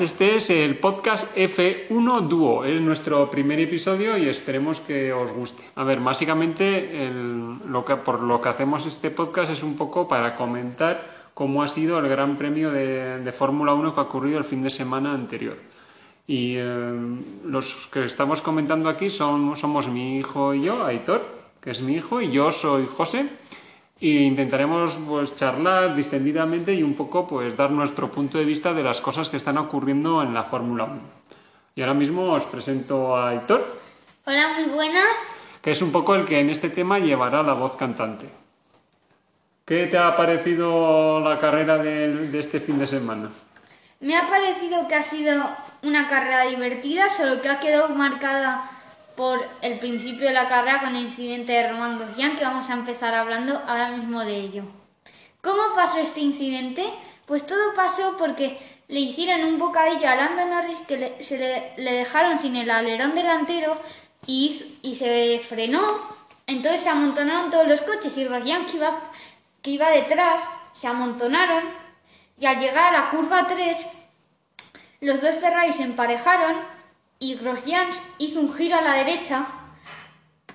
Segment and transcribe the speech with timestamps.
[0.00, 5.62] este es el podcast F1 Duo, es nuestro primer episodio y esperemos que os guste.
[5.74, 7.10] A ver, básicamente
[7.66, 11.68] lo que, por lo que hacemos este podcast es un poco para comentar cómo ha
[11.68, 15.56] sido el Gran Premio de, Fórmula 1 que ha ocurrido el fin de semana anterior.
[16.26, 16.92] Y eh,
[17.44, 21.26] los que estamos comentando aquí somos mi hijo y yo, Aitor,
[21.60, 23.28] que es mi hijo, y yo soy José
[24.00, 28.82] y intentaremos pues charlar distendidamente y un poco pues dar nuestro punto de vista de
[28.82, 31.00] las cosas que están ocurriendo en la Fórmula 1.
[31.76, 33.78] Y ahora mismo os presento a Héctor.
[34.24, 35.04] Hola, muy buenas.
[35.60, 38.26] Que es un poco el que en este tema llevará la voz cantante.
[39.66, 43.30] ¿Qué te ha parecido la carrera de, de este fin de semana?
[44.00, 45.44] Me ha parecido que ha sido
[45.82, 48.79] una carrera divertida, solo que ha quedado marcada
[49.20, 52.72] por el principio de la carrera con el incidente de Román Grosjean, que vamos a
[52.72, 54.62] empezar hablando ahora mismo de ello.
[55.42, 56.86] ¿Cómo pasó este incidente?
[57.26, 58.56] Pues todo pasó porque
[58.88, 61.36] le hicieron un bocadillo a Lando Norris que le, se
[61.76, 63.78] le, dejaron sin el alerón delantero
[64.26, 65.82] y, y, se frenó.
[66.46, 69.00] Entonces se amontonaron todos los coches y Grosjean que iba,
[69.60, 70.40] que iba detrás
[70.72, 71.64] se amontonaron
[72.38, 73.76] y al llegar a la curva 3
[75.02, 76.79] los dos Ferrari se emparejaron
[77.20, 79.46] y Grosjean hizo un giro a la derecha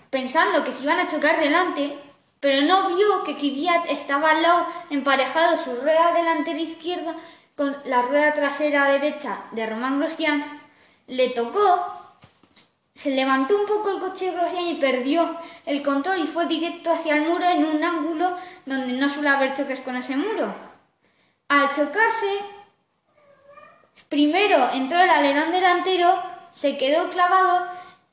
[0.10, 1.98] pensando que se iban a chocar delante,
[2.40, 7.16] pero no vio que Kvyat estaba al lado emparejado su rueda delantera izquierda
[7.56, 10.62] con la rueda trasera derecha de Román Grosjean,
[11.08, 11.86] le tocó,
[12.96, 15.38] se levantó un poco el coche Grosjean y perdió
[15.68, 18.36] el control y fue directo hacia el muro en un ángulo
[18.66, 20.54] donde no suele haber choques con ese muro.
[21.48, 22.40] Al chocarse,
[24.10, 27.68] primero entró el alerón delantero se quedó clavado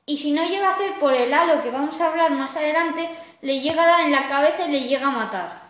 [0.05, 3.09] y si no llega a ser por el halo que vamos a hablar más adelante,
[3.41, 5.63] le llega a dar en la cabeza y le llega a matar.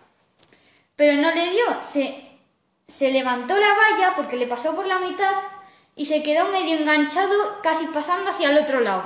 [0.95, 2.31] Pero no le dio, se,
[2.88, 5.35] se levantó la valla porque le pasó por la mitad
[5.95, 9.03] y se quedó medio enganchado casi pasando hacia el otro lado.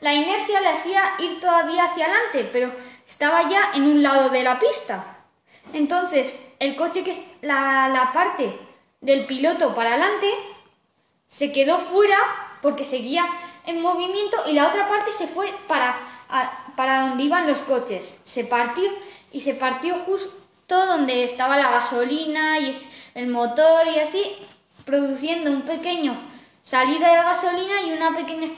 [0.00, 2.70] La inercia le hacía ir todavía hacia adelante, pero
[3.08, 5.24] estaba ya en un lado de la pista.
[5.72, 8.58] Entonces, el coche que es la, la parte
[9.00, 10.28] del piloto para adelante
[11.32, 12.16] se quedó fuera
[12.60, 13.24] porque seguía
[13.66, 15.98] en movimiento y la otra parte se fue para,
[16.76, 18.14] para donde iban los coches.
[18.24, 18.84] Se partió
[19.32, 20.30] y se partió justo
[20.68, 22.76] donde estaba la gasolina y
[23.14, 24.22] el motor y así,
[24.84, 26.14] produciendo un pequeño
[26.62, 28.48] salida de gasolina y una pequeña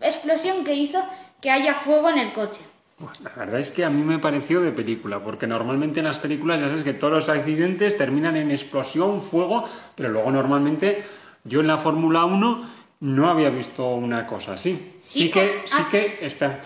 [0.00, 1.02] explosión que hizo
[1.40, 2.60] que haya fuego en el coche.
[2.96, 6.18] Pues la verdad es que a mí me pareció de película, porque normalmente en las
[6.20, 9.64] películas ya sabes que todos los accidentes terminan en explosión, fuego,
[9.96, 11.04] pero luego normalmente
[11.44, 12.64] yo en la Fórmula 1
[13.00, 14.94] no había visto una cosa así.
[14.98, 16.62] Sí, que, sí que, espera,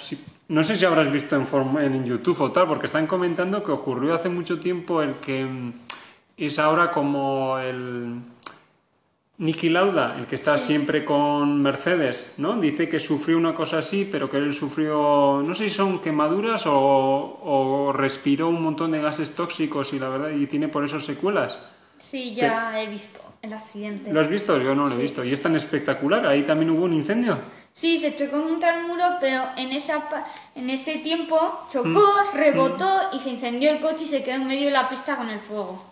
[0.48, 4.14] no sé si habrás visto en, en YouTube o tal, porque están comentando que ocurrió
[4.14, 5.72] hace mucho tiempo el que mm,
[6.36, 8.20] es ahora como el
[9.38, 12.56] Niki Lauda, el que está siempre con Mercedes, ¿no?
[12.60, 16.66] Dice que sufrió una cosa así, pero que él sufrió, no sé si son quemaduras
[16.66, 21.00] o, o respiró un montón de gases tóxicos y la verdad, y tiene por eso
[21.00, 21.58] secuelas.
[21.98, 24.12] Sí, ya he visto el accidente.
[24.12, 24.60] ¿Lo has visto?
[24.60, 25.24] Yo no lo he visto.
[25.24, 26.26] ¿Y es tan espectacular?
[26.26, 27.38] ¿Ahí también hubo un incendio?
[27.72, 30.04] Sí, se chocó contra el muro, pero en, esa,
[30.54, 32.36] en ese tiempo chocó, mm.
[32.36, 35.28] rebotó y se incendió el coche y se quedó en medio de la pista con
[35.28, 35.84] el fuego.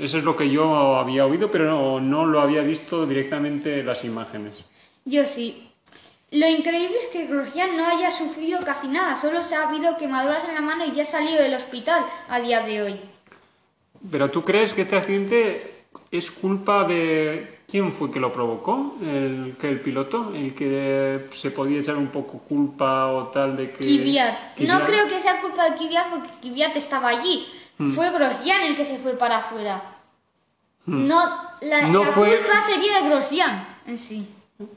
[0.00, 3.86] Eso es lo que yo había oído, pero no, no lo había visto directamente en
[3.86, 4.62] las imágenes.
[5.04, 5.68] Yo sí.
[6.30, 10.48] Lo increíble es que Grosjean no haya sufrido casi nada, solo se ha habido quemaduras
[10.48, 13.00] en la mano y ya ha salido del hospital a día de hoy.
[14.10, 15.73] Pero tú crees que este accidente
[16.18, 21.50] es culpa de quién fue que lo provocó, el que el piloto, el que se
[21.50, 24.58] podía echar un poco culpa o tal de que Kvyat.
[24.60, 27.46] No creo que sea culpa de Kvyat porque Kvyat estaba allí.
[27.78, 27.90] Hmm.
[27.90, 29.82] Fue Grosjean el que se fue para afuera.
[30.86, 31.08] Hmm.
[31.08, 31.20] No,
[31.62, 34.28] la, culpa sería de Grosjean en sí.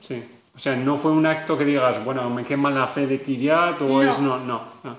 [0.02, 0.24] Sí.
[0.56, 3.80] O sea, no fue un acto que digas, bueno, me quema la fe de Kvyat
[3.84, 4.62] o es no, no.
[4.84, 4.98] no.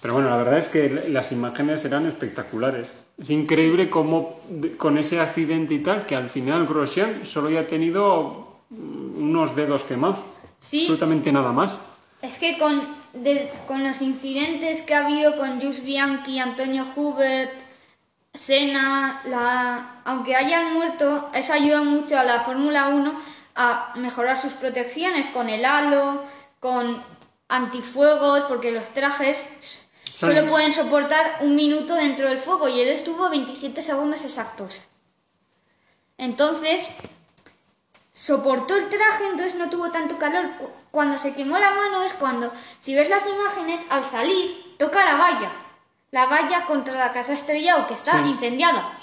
[0.00, 2.94] Pero bueno, la verdad es que las imágenes eran espectaculares.
[3.18, 4.40] Es increíble cómo
[4.76, 9.84] con ese accidente y tal, que al final Grosjean solo ya ha tenido unos dedos
[9.84, 10.18] quemados.
[10.60, 10.82] Sí.
[10.82, 11.76] Absolutamente nada más.
[12.22, 12.82] Es que con,
[13.66, 17.52] con los incidentes que ha habido con Jus Bianchi, Antonio Hubert,
[18.32, 23.14] Senna, la, aunque hayan muerto, eso ayuda mucho a la Fórmula 1
[23.54, 26.24] a mejorar sus protecciones con el halo,
[26.58, 27.00] con
[27.48, 29.36] antifuegos, porque los trajes
[30.16, 34.82] Solo pueden soportar un minuto dentro del fuego y él estuvo 27 segundos exactos.
[36.16, 36.86] Entonces,
[38.12, 40.50] soportó el traje, entonces no tuvo tanto calor.
[40.90, 45.16] Cuando se quemó la mano es cuando, si ves las imágenes, al salir, toca la
[45.16, 45.50] valla.
[46.12, 48.96] La valla contra la casa estrellada que está incendiada.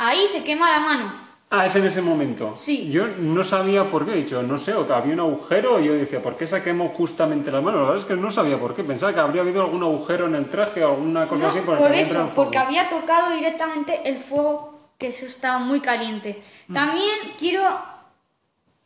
[0.00, 1.25] Ahí se quema la mano.
[1.48, 2.54] Ah, es en ese momento.
[2.56, 2.90] Sí.
[2.90, 5.92] Yo no sabía por qué, he dicho, no sé, o había un agujero y yo
[5.94, 7.80] decía, ¿por qué saquemos justamente las manos?
[7.80, 10.34] La verdad es que no sabía por qué, pensaba que habría habido algún agujero en
[10.34, 11.60] el traje o alguna cosa No, así.
[11.60, 16.42] por entrado eso, porque había tocado directamente el fuego, que eso estaba muy caliente.
[16.66, 16.74] Mm.
[16.74, 17.62] También quiero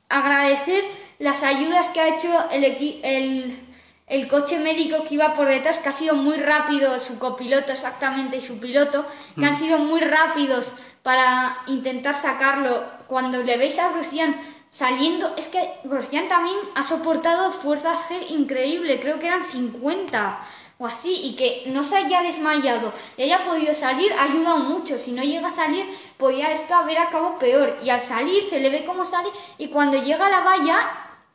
[0.08, 0.84] agradecer
[1.18, 2.64] las ayudas que ha hecho el,
[3.02, 3.58] el,
[4.06, 8.36] el coche médico que iba por detrás, que ha sido muy rápido, su copiloto exactamente
[8.38, 9.44] y su piloto, que Mm.
[9.44, 12.84] han sido muy rápidos para intentar sacarlo.
[13.06, 14.36] Cuando le veis a Grosjean
[14.70, 20.38] saliendo, es que Grosjean también ha soportado fuerzas G increíble, creo que eran 50
[20.78, 24.98] o así, y que no se haya desmayado y haya podido salir ha ayudado mucho.
[24.98, 25.86] Si no llega a salir,
[26.16, 27.78] podía esto haber acabado peor.
[27.82, 30.78] Y al salir se le ve cómo sale y cuando llega a la valla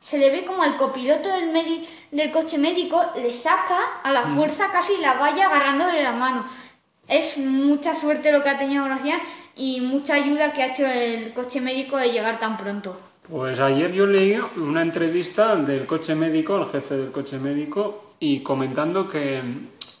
[0.00, 4.22] se le ve como al copiloto del, medi- del coche médico le saca a la
[4.22, 6.44] fuerza casi la valla agarrando de la mano.
[7.06, 9.20] Es mucha suerte lo que ha tenido Grosjean
[9.56, 12.96] y mucha ayuda que ha hecho el coche médico de llegar tan pronto.
[13.28, 18.40] Pues ayer yo leí una entrevista del coche médico, el jefe del coche médico, y
[18.40, 19.42] comentando que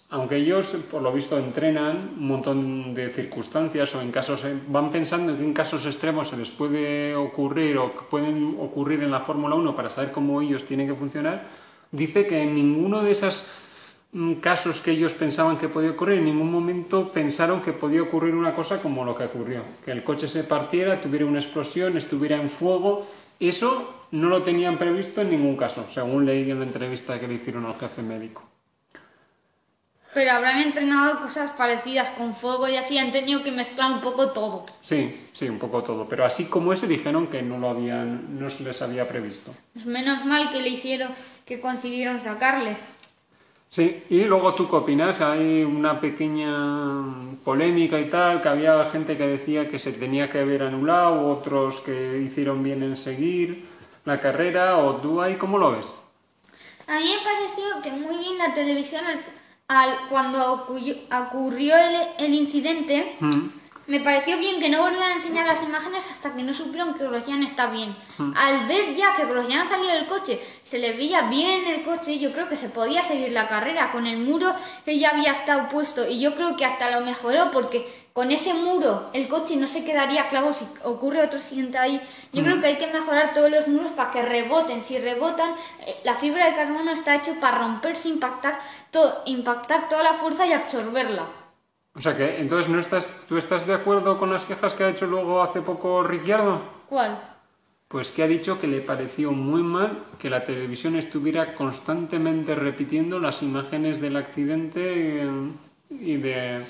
[0.08, 5.36] aunque ellos por lo visto entrenan un montón de circunstancias o en casos van pensando
[5.36, 9.74] que en casos extremos se les puede ocurrir o pueden ocurrir en la Fórmula 1
[9.74, 11.48] para saber cómo ellos tienen que funcionar,
[11.90, 13.65] dice que en ninguno de esos mm,
[14.40, 18.54] casos que ellos pensaban que podía ocurrir, en ningún momento pensaron que podía ocurrir una
[18.54, 22.48] cosa como lo que ocurrió, que el coche se partiera, tuviera una explosión, estuviera en
[22.48, 23.06] fuego,
[23.38, 27.34] eso no lo tenían previsto en ningún caso, según leí en la entrevista que le
[27.34, 28.42] hicieron al jefe médico.
[30.14, 34.30] Pero habrán entrenado cosas parecidas con fuego y así han tenido que mezclar un poco
[34.30, 34.64] todo.
[34.80, 38.48] Sí, sí, un poco todo, pero así como ese dijeron que no lo habían, no
[38.48, 39.52] se les había previsto.
[39.74, 41.12] Pues menos mal que le hicieron,
[41.44, 42.78] que consiguieron sacarle.
[43.68, 46.54] Sí, y luego tú qué opinas, hay una pequeña
[47.44, 51.80] polémica y tal, que había gente que decía que se tenía que haber anulado, otros
[51.80, 53.66] que hicieron bien en seguir
[54.04, 55.94] la carrera, o tú ahí cómo lo ves?
[56.86, 59.20] A mí me pareció que muy bien la televisión, al,
[59.68, 60.94] al- cuando ocurrió,
[61.26, 63.48] ocurrió el, el incidente, Mm.
[63.86, 67.04] Me pareció bien que no volvieran a enseñar las imágenes hasta que no supieron que
[67.04, 67.94] Grosjean está bien.
[68.34, 71.82] Al ver ya que Grosjean ha salido del coche, se le veía bien en el
[71.82, 74.52] coche, yo creo que se podía seguir la carrera con el muro
[74.84, 78.54] que ya había estado puesto y yo creo que hasta lo mejoró porque con ese
[78.54, 82.00] muro el coche no se quedaría clavo si ocurre otro accidente ahí.
[82.32, 84.82] Yo creo que hay que mejorar todos los muros para que reboten.
[84.82, 85.50] Si rebotan,
[85.86, 88.58] eh, la fibra de carbono está hecho para romperse, impactar,
[88.90, 91.45] todo, impactar toda la fuerza y absorberla.
[91.96, 94.90] O sea que entonces no estás, ¿tú estás de acuerdo con las quejas que ha
[94.90, 96.60] hecho luego hace poco Ricciardo?
[96.88, 97.18] ¿Cuál?
[97.88, 103.18] Pues que ha dicho que le pareció muy mal que la televisión estuviera constantemente repitiendo
[103.18, 105.30] las imágenes del accidente eh,
[105.90, 106.64] y de,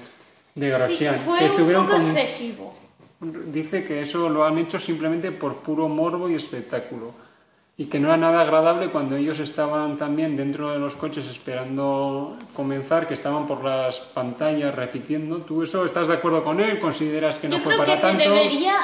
[0.55, 1.17] de Sí, Grosjean.
[1.25, 2.75] fue que un poco con- excesivo.
[3.19, 7.15] Dice que eso lo han hecho simplemente por puro morbo y espectáculo.
[7.79, 12.35] Y que no era nada agradable cuando ellos estaban también dentro de los coches esperando
[12.55, 15.39] comenzar, que estaban por las pantallas repitiendo.
[15.43, 16.79] ¿Tú eso estás de acuerdo con él?
[16.79, 18.23] ¿Consideras que no Yo fue creo para que tanto?
[18.23, 18.75] se debería,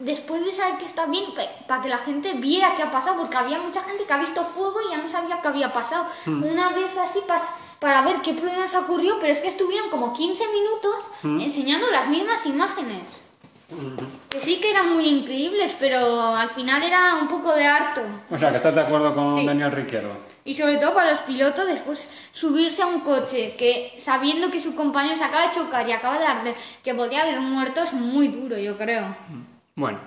[0.00, 1.24] después de saber que está bien,
[1.66, 4.44] para que la gente viera qué ha pasado, porque había mucha gente que ha visto
[4.44, 6.04] fuego y ya no sabía qué había pasado.
[6.26, 6.44] Hmm.
[6.44, 10.44] Una vez así pas- para ver qué problemas ocurrió, pero es que estuvieron como 15
[10.48, 11.40] minutos Hmm.
[11.40, 13.08] enseñando las mismas imágenes.
[14.28, 18.02] Que sí que eran muy increíbles, pero al final era un poco de harto.
[18.30, 19.46] O sea, que estás de acuerdo con Sí.
[19.46, 20.16] Daniel Ricciardo.
[20.44, 24.74] Y sobre todo para los pilotos después subirse a un coche que sabiendo que su
[24.74, 28.28] compañero se acaba de chocar y acaba de arder, que podría haber muerto es muy
[28.28, 29.14] duro, yo creo.
[29.76, 30.00] Bueno,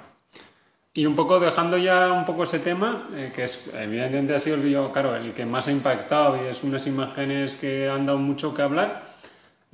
[0.94, 4.56] y un poco dejando ya un poco ese tema, eh, que es evidentemente ha sido
[4.56, 8.54] el claro, el que más ha impactado y es unas imágenes que han dado mucho
[8.54, 9.15] que hablar.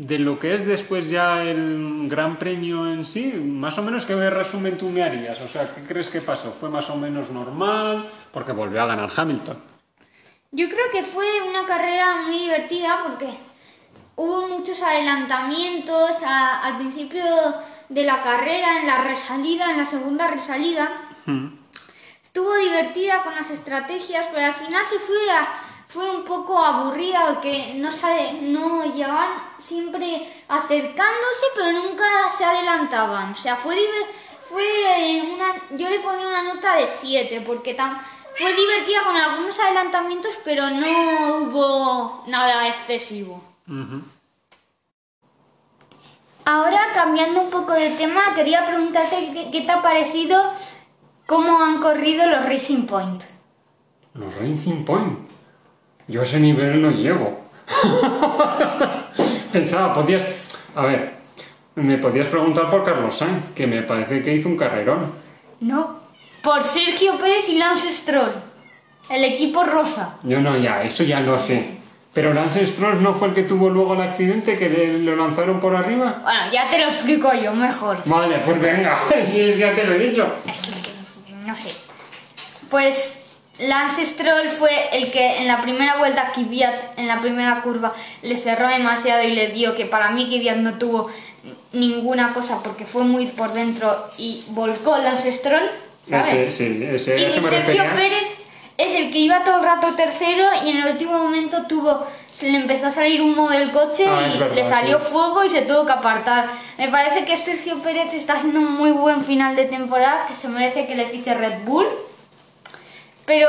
[0.01, 4.15] De lo que es después ya el Gran Premio en sí, más o menos, ¿qué
[4.31, 5.39] resumen tú me harías?
[5.41, 6.51] O sea, ¿qué crees que pasó?
[6.51, 8.09] ¿Fue más o menos normal?
[8.33, 9.61] Porque volvió a ganar Hamilton.
[10.53, 13.27] Yo creo que fue una carrera muy divertida porque
[14.15, 17.23] hubo muchos adelantamientos a- al principio
[17.89, 20.89] de la carrera, en la resalida, en la segunda resalida.
[22.23, 25.47] Estuvo divertida con las estrategias, pero al final se fue a-
[25.91, 32.05] fue un poco aburrida porque no, se, no llevaban siempre acercándose, pero nunca
[32.37, 33.33] se adelantaban.
[33.33, 33.75] O sea, fue,
[34.49, 37.99] fue eh, una, yo le ponía una nota de 7 porque tan,
[38.35, 43.43] fue divertida con algunos adelantamientos, pero no hubo nada excesivo.
[46.45, 50.41] Ahora, cambiando un poco de tema, quería preguntarte qué, qué te ha parecido
[51.25, 53.23] cómo han corrido los Racing Point.
[54.13, 55.30] Los Racing Point.
[56.11, 57.39] Yo ese nivel lo llevo.
[59.53, 60.23] Pensaba, podías.
[60.75, 61.13] A ver,
[61.75, 65.11] me podías preguntar por Carlos Sainz, que me parece que hizo un carrerón.
[65.61, 65.99] No,
[66.43, 68.33] por Sergio Pérez y Lance Stroll,
[69.09, 70.15] el equipo rosa.
[70.23, 71.77] Yo no, ya, eso ya lo sé.
[72.13, 75.61] Pero Lance Stroll no fue el que tuvo luego el accidente que le- lo lanzaron
[75.61, 76.19] por arriba.
[76.23, 77.99] Bueno, ya te lo explico yo mejor.
[78.03, 78.97] Vale, pues venga,
[79.33, 80.27] y es que ya te lo he dicho.
[81.45, 81.69] No sé.
[82.69, 83.20] Pues
[83.59, 87.93] Lance Stroll fue el que en la primera vuelta a Kvyat, en la primera curva,
[88.23, 91.09] le cerró demasiado y le dio que para mí Kvyat no tuvo
[91.73, 95.69] ninguna cosa porque fue muy por dentro y volcó Lance Stroll.
[96.09, 97.83] Ese, sí, ese, Y ese Sergio.
[97.93, 98.23] Pérez
[98.77, 102.05] es el que iba todo el rato tercero y en el último momento tuvo
[102.37, 105.05] se le empezó a salir humo del coche Ah, y verdad, le salió sí.
[105.11, 106.49] fuego y se tuvo que apartar.
[106.79, 110.47] Me parece que Sergio Pérez está haciendo un muy buen final de temporada, que se
[110.47, 111.85] merece que le fiche Red Bull.
[113.25, 113.47] Pero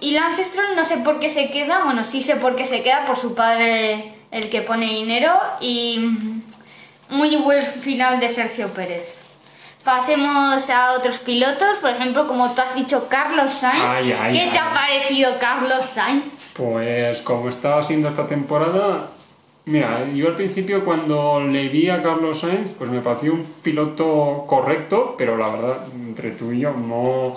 [0.00, 2.82] y Lance Stroll no sé por qué se queda, bueno, sí sé por qué se
[2.82, 6.10] queda por su padre el que pone dinero y
[7.08, 9.24] muy buen final de Sergio Pérez.
[9.84, 13.84] Pasemos a otros pilotos, por ejemplo, como tú has dicho, Carlos Sainz.
[13.84, 16.24] Ay, ay, ¿Qué te ha parecido Carlos Sainz?
[16.54, 19.10] Pues como estaba siendo esta temporada,
[19.66, 24.44] mira, yo al principio cuando le vi a Carlos Sainz, pues me pareció un piloto
[24.46, 27.36] correcto, pero la verdad, entre tú y yo, no,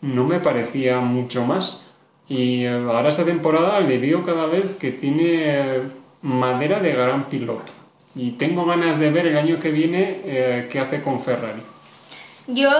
[0.00, 1.82] no me parecía mucho más.
[2.28, 5.82] Y eh, ahora esta temporada le veo cada vez que tiene
[6.22, 7.72] madera de gran piloto.
[8.14, 11.62] Y tengo ganas de ver el año que viene eh, qué hace con Ferrari.
[12.46, 12.70] Yo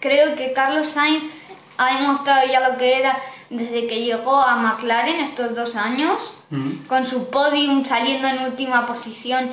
[0.00, 1.44] creo que Carlos Sainz
[1.78, 3.16] ha demostrado ya lo que era
[3.50, 6.86] desde que llegó a McLaren estos dos años, Mm.
[6.86, 9.48] con su podium saliendo en última posición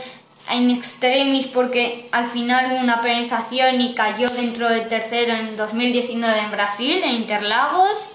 [0.50, 6.40] en extremis porque al final hubo una penalización y cayó dentro del tercero en 2019
[6.40, 8.10] en Brasil, en Interlagos.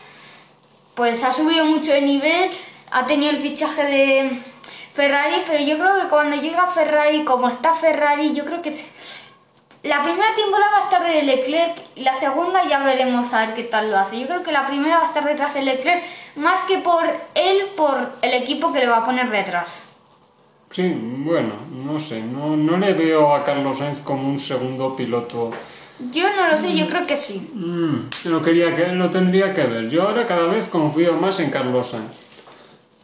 [0.95, 2.51] Pues ha subido mucho de nivel,
[2.91, 4.39] ha tenido el fichaje de
[4.95, 8.73] Ferrari, pero yo creo que cuando llega Ferrari, como está Ferrari, yo creo que
[9.83, 13.65] la primera temporada va a estar de Leclerc la segunda ya veremos a ver qué
[13.65, 14.19] tal lo hace.
[14.19, 16.03] Yo creo que la primera va a estar detrás de Leclerc
[16.37, 17.05] más que por
[17.35, 19.69] él, por el equipo que le va a poner detrás.
[20.75, 21.53] Sí, bueno,
[21.87, 25.53] no sé, no, no le veo a Carlos Sainz como un segundo piloto.
[26.11, 27.49] Yo no lo sé, yo creo que sí.
[27.55, 29.89] Mm, lo, quería que, lo tendría que ver.
[29.89, 32.17] Yo ahora cada vez confío más en Carlos Sainz.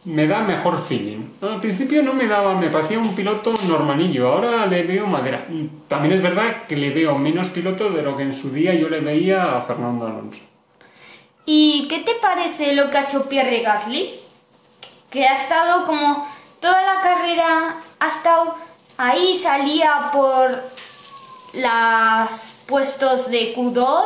[0.03, 1.29] Me da mejor feeling.
[1.41, 5.47] Al principio no me daba, me parecía un piloto normalillo, ahora le veo madera.
[5.87, 8.89] También es verdad que le veo menos piloto de lo que en su día yo
[8.89, 10.41] le veía a Fernando Alonso.
[11.45, 14.09] ¿Y qué te parece lo que ha hecho Pierre Gasly?
[15.09, 16.27] Que ha estado como
[16.61, 18.55] toda la carrera, ha estado
[18.97, 20.63] ahí, salía por
[21.53, 22.29] los
[22.67, 24.05] puestos de Q2.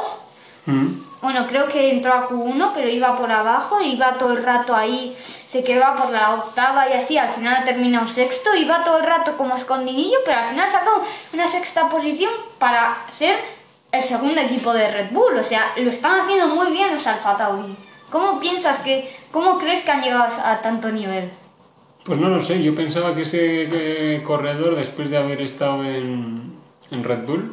[0.65, 4.75] Mm, Bueno, creo que entró a Q1, pero iba por abajo, iba todo el rato
[4.75, 8.99] ahí, se quedaba por la octava y así, al final ha terminado sexto, iba todo
[8.99, 13.39] el rato como escondidillo, pero al final sacó una sexta posición para ser
[13.91, 17.35] el segundo equipo de Red Bull, o sea, lo están haciendo muy bien los Alfa
[17.35, 17.75] Tauri.
[18.11, 21.31] ¿Cómo piensas que, cómo crees que han llegado a tanto nivel?
[22.05, 26.53] Pues no lo sé, yo pensaba que ese eh, corredor, después de haber estado en,
[26.91, 27.51] en Red Bull,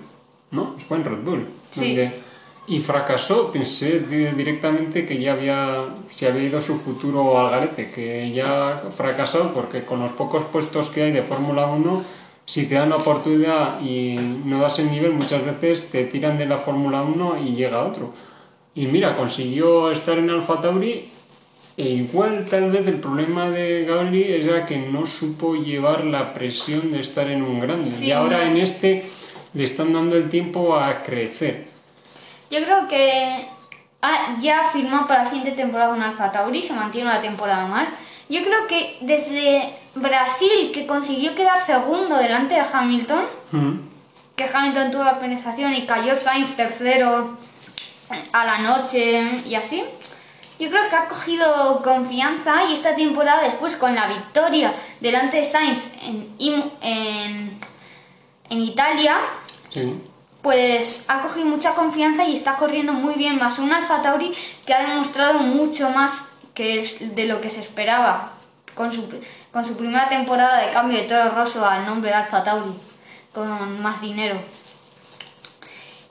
[0.51, 0.75] ¿no?
[0.79, 1.47] Fue en Red Bull.
[1.71, 1.87] Sí.
[1.97, 2.13] donde-
[2.65, 7.91] y fracasó, pensé di- directamente que ya había, se había ido su futuro al garete,
[7.91, 12.05] que ya fracasó porque con los pocos puestos que hay de Fórmula 1,
[12.47, 16.47] si te dan la oportunidad y no das el nivel, muchas veces te tiran de
[16.47, 18.13] la Fórmula 1 y llega otro.
[18.77, 21.05] Y mira, consiguió estar en Alfa Tauri
[21.77, 26.93] e igual tal vez el problema de Gasly era que no supo llevar la presión
[26.93, 27.91] de estar en un grande.
[27.91, 28.07] Sí.
[28.07, 29.05] Y ahora en este
[29.55, 31.67] le están dando el tiempo a crecer.
[32.51, 33.47] Yo creo que
[34.03, 37.89] ah, ya firmó para la siguiente temporada con Alfa Tauri, se mantiene una temporada más.
[38.29, 43.73] Yo creo que desde Brasil, que consiguió quedar segundo delante de Hamilton, Mm.
[44.37, 47.37] que Hamilton tuvo la penalización y cayó Sainz tercero
[48.33, 49.83] a la noche y así.
[50.63, 55.45] Yo creo que ha cogido confianza y esta temporada después con la victoria delante de
[55.45, 56.33] Sainz en,
[56.81, 57.59] en,
[58.49, 59.17] en Italia,
[59.71, 60.01] Sí.
[60.41, 64.33] pues ha cogido mucha confianza y está corriendo muy bien, más un Alfa Tauri
[64.65, 68.31] que ha demostrado mucho más que es de lo que se esperaba
[68.77, 69.09] con su,
[69.53, 72.73] con su primera temporada de cambio de Toro Rosso al nombre de Alfa Tauri,
[73.35, 74.41] con más dinero.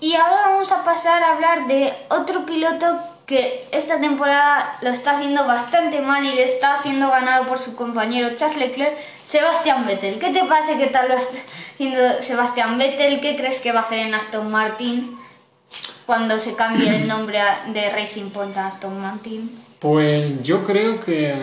[0.02, 3.00] Y ahora vamos a pasar a hablar de otro piloto
[3.32, 7.78] que esta temporada lo está haciendo bastante mal y le está siendo ganado por su
[7.78, 10.20] compañero Charles Leclerc, Sebastián Vettel.
[10.20, 11.38] ¿Qué te parece que tal lo está
[11.74, 13.22] haciendo Sebastián Vettel?
[13.22, 15.18] ¿Qué crees que va a hacer en Aston Martin
[16.06, 17.40] cuando se cambie el nombre
[17.74, 19.50] de Racing Point a Aston Martin?
[19.80, 21.34] Pues yo creo que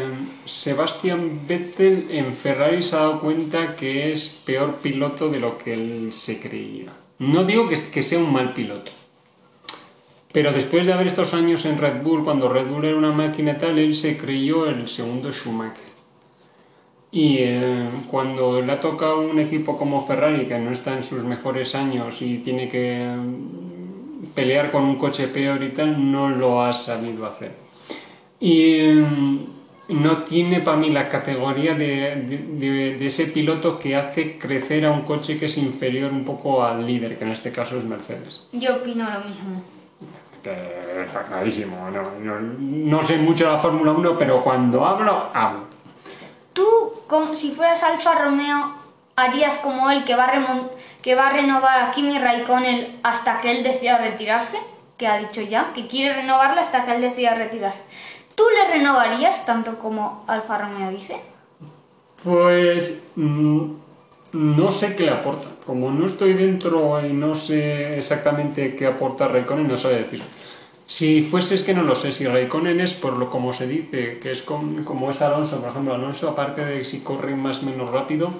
[0.44, 5.72] Sebastian Vettel en Ferrari se ha dado cuenta que es peor piloto de lo que
[5.72, 6.92] él se creía.
[7.18, 8.92] No digo que, que sea un mal piloto,
[10.32, 13.56] Pero después de haber estos años en Red Bull, cuando Red Bull era una máquina
[13.58, 15.88] tal, él se creyó el segundo Schumacher.
[17.10, 21.24] Y eh, cuando le ha tocado un equipo como Ferrari, que no está en sus
[21.24, 26.62] mejores años y tiene que mm, pelear con un coche peor y tal, no lo
[26.62, 27.52] ha sabido hacer.
[28.38, 29.38] Y mm,
[29.88, 32.16] no tiene para mí la categoría de,
[32.58, 36.62] de- de ese piloto que hace crecer a un coche que es inferior un poco
[36.62, 38.42] al líder, que en este caso es Mercedes.
[38.52, 39.62] Yo opino lo mismo.
[40.52, 41.90] Que está clarísimo.
[41.90, 45.64] No, no- no sé mucho de la Fórmula 1, pero cuando hablo, hablo.
[46.52, 46.66] Tú,
[47.06, 48.74] como si fueras Alfa Romeo,
[49.16, 50.32] harías como él que va a,
[51.02, 54.58] que va a renovar a Kimi Raikkonen hasta que él decida retirarse,
[54.96, 57.82] que ha dicho ya, que quiere renovarla hasta que él decida retirarse.
[58.34, 61.20] ¿Tú le renovarías tanto como Alfa Romeo dice?
[62.24, 63.64] Pues mm,
[64.32, 65.48] no sé qué le aporta.
[65.68, 70.22] Como no estoy dentro y no sé exactamente qué aporta Raikkonen, no sé decir.
[70.86, 74.18] Si fuese es que no lo sé, si Raikkonen es por lo como se dice,
[74.18, 77.66] que es com- como es Alonso, por ejemplo, Alonso aparte de si corre más o
[77.66, 78.32] menos rápido,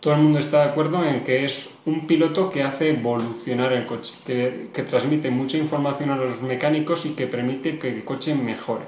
[0.00, 3.86] todo el mundo está de acuerdo en que es un piloto que hace evolucionar el
[3.86, 8.84] coche, que transmite mucha información a los mecánicos y que permite que el coche mejore.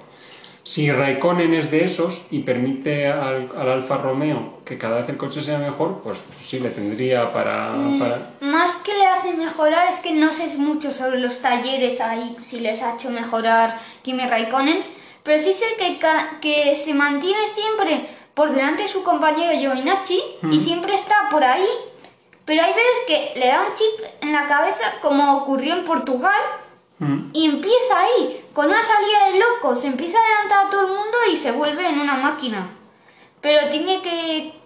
[0.65, 5.17] Si Raikkonen es de esos y permite al, al Alfa Romeo que cada vez el
[5.17, 7.73] coche sea mejor, pues sí le tendría para...
[7.99, 8.31] para...
[8.41, 12.61] Más que le hace mejorar es que no sé mucho sobre los talleres ahí, si
[12.61, 14.83] les ha hecho mejorar Kimi Raikkonen,
[15.25, 15.99] pero sí sé que,
[16.41, 21.67] que se mantiene siempre por delante de su compañero Giovinazzi y siempre está por ahí,
[22.45, 26.41] pero hay veces que le da un chip en la cabeza como ocurrió en Portugal
[26.99, 27.31] Mm.
[27.33, 30.89] y empieza ahí, con una salida de loco, se empieza a adelantar a todo el
[30.89, 32.71] mundo y se vuelve en una máquina.
[33.41, 34.63] Pero tiene que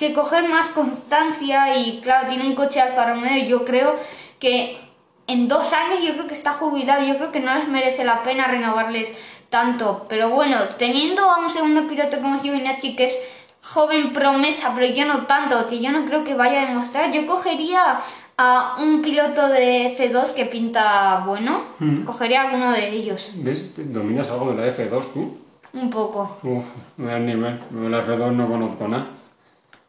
[0.00, 3.96] que coger más constancia y claro, tiene un coche Alfa Romeo y yo creo
[4.38, 4.80] que
[5.26, 8.22] en dos años yo creo que está jubilado, yo creo que no les merece la
[8.22, 9.10] pena renovarles
[9.50, 13.18] tanto, pero bueno, teniendo a un segundo piloto como Giovinazzi que es
[13.62, 17.26] joven promesa, pero yo no tanto, que yo no creo que vaya a demostrar, yo
[17.26, 18.00] cogería
[18.42, 22.04] a un piloto de F2 que pinta bueno, Mm.
[22.04, 23.74] cogería alguno de ellos, ¿Ves?
[23.76, 25.38] ¿Dominas algo de la F2 tú?
[25.74, 26.64] un poco, Uf,
[26.96, 27.60] me da el nivel.
[27.70, 29.08] De la F2 no conozco nada.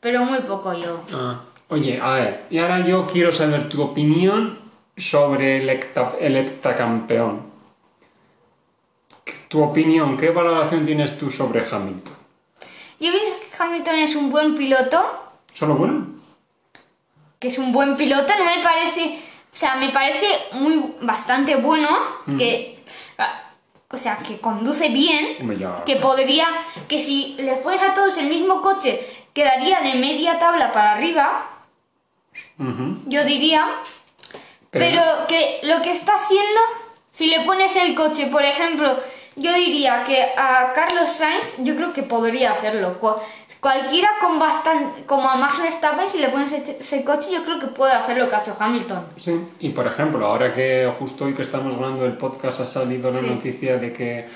[0.02, 1.00] pero muy poco yo.
[1.14, 4.60] Ah, Oye, a ver, y ahora yo quiero saber tu opinión
[4.98, 7.50] sobre el, hecta- el heptacampeón.
[9.48, 12.14] Tu opinión, ¿qué valoración tienes tú sobre Hamilton?
[13.00, 15.02] Yo pienso que Hamilton es un buen piloto,
[15.54, 16.08] ¿Solo bueno?
[17.42, 19.18] Que es un buen piloto, no me parece,
[19.52, 21.90] o sea, me parece muy bastante bueno,
[22.38, 22.84] que,
[23.18, 23.42] ah,
[23.90, 26.48] o sea, que conduce bien, ya- que podría,
[26.88, 29.02] que si les pones a todos el mismo coche,
[29.34, 31.48] quedaría de media tabla para arriba,
[33.08, 33.68] yo diría,
[34.70, 36.62] pero, que lo que está haciendo,
[37.10, 38.98] si le pones el coche, por ejemplo,
[39.36, 43.00] yo diría que a Carlos Sainz, yo creo que podría hacerlo.
[43.62, 47.44] Cu- Cualquiera con bastante, como a Max Verstappen, si le pones ese, ese coche, yo
[47.44, 49.06] creo que puede hacer lo que ha hecho Hamilton.
[49.18, 53.12] Sí, y por ejemplo, ahora que justo hoy que estamos grabando el podcast ha salido
[53.12, 53.28] la Sí.
[53.28, 54.28] noticia de que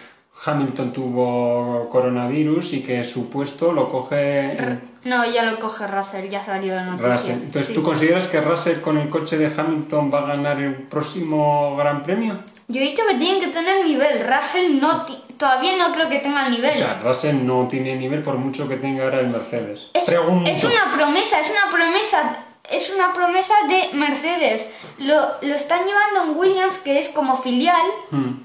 [0.43, 6.29] Hamilton tuvo coronavirus y que su puesto lo coge en No, ya lo coge Russell,
[6.29, 7.13] ya salió la noticia.
[7.13, 7.31] Russell.
[7.33, 7.73] Entonces, Sí.
[7.73, 12.03] ¿tú consideras que Russell con el coche de Hamilton va a ganar el próximo Gran
[12.03, 12.39] Premio?
[12.67, 14.25] Yo he dicho que tienen que tener nivel.
[14.27, 15.05] Russell no
[15.37, 16.73] todavía no creo que tenga el nivel.
[16.73, 19.89] O sea, Russell no tiene nivel por mucho que tenga ahora el Mercedes.
[19.93, 22.37] Es, es una promesa, es una promesa,
[22.71, 24.65] es una promesa de Mercedes.
[24.97, 28.44] Lo, lo están llevando en Williams, que es como filial, Mm.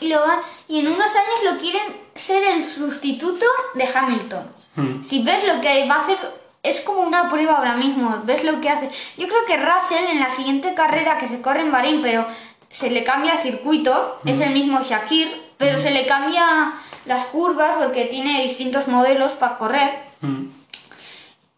[0.00, 4.46] Y, lo va- y en unos años lo quieren ser el sustituto de Hamilton.
[4.76, 5.02] Mm.
[5.02, 6.18] Si ves lo que va a hacer,
[6.62, 8.90] es como una prueba ahora mismo, ves lo que hace.
[9.16, 12.26] Yo creo que Russell en la siguiente carrera que se corre en Bahrein, pero
[12.70, 16.72] se le cambia el circuito, es el mismo Shakir, pero se le cambia
[17.06, 20.00] las curvas porque tiene distintos modelos para correr.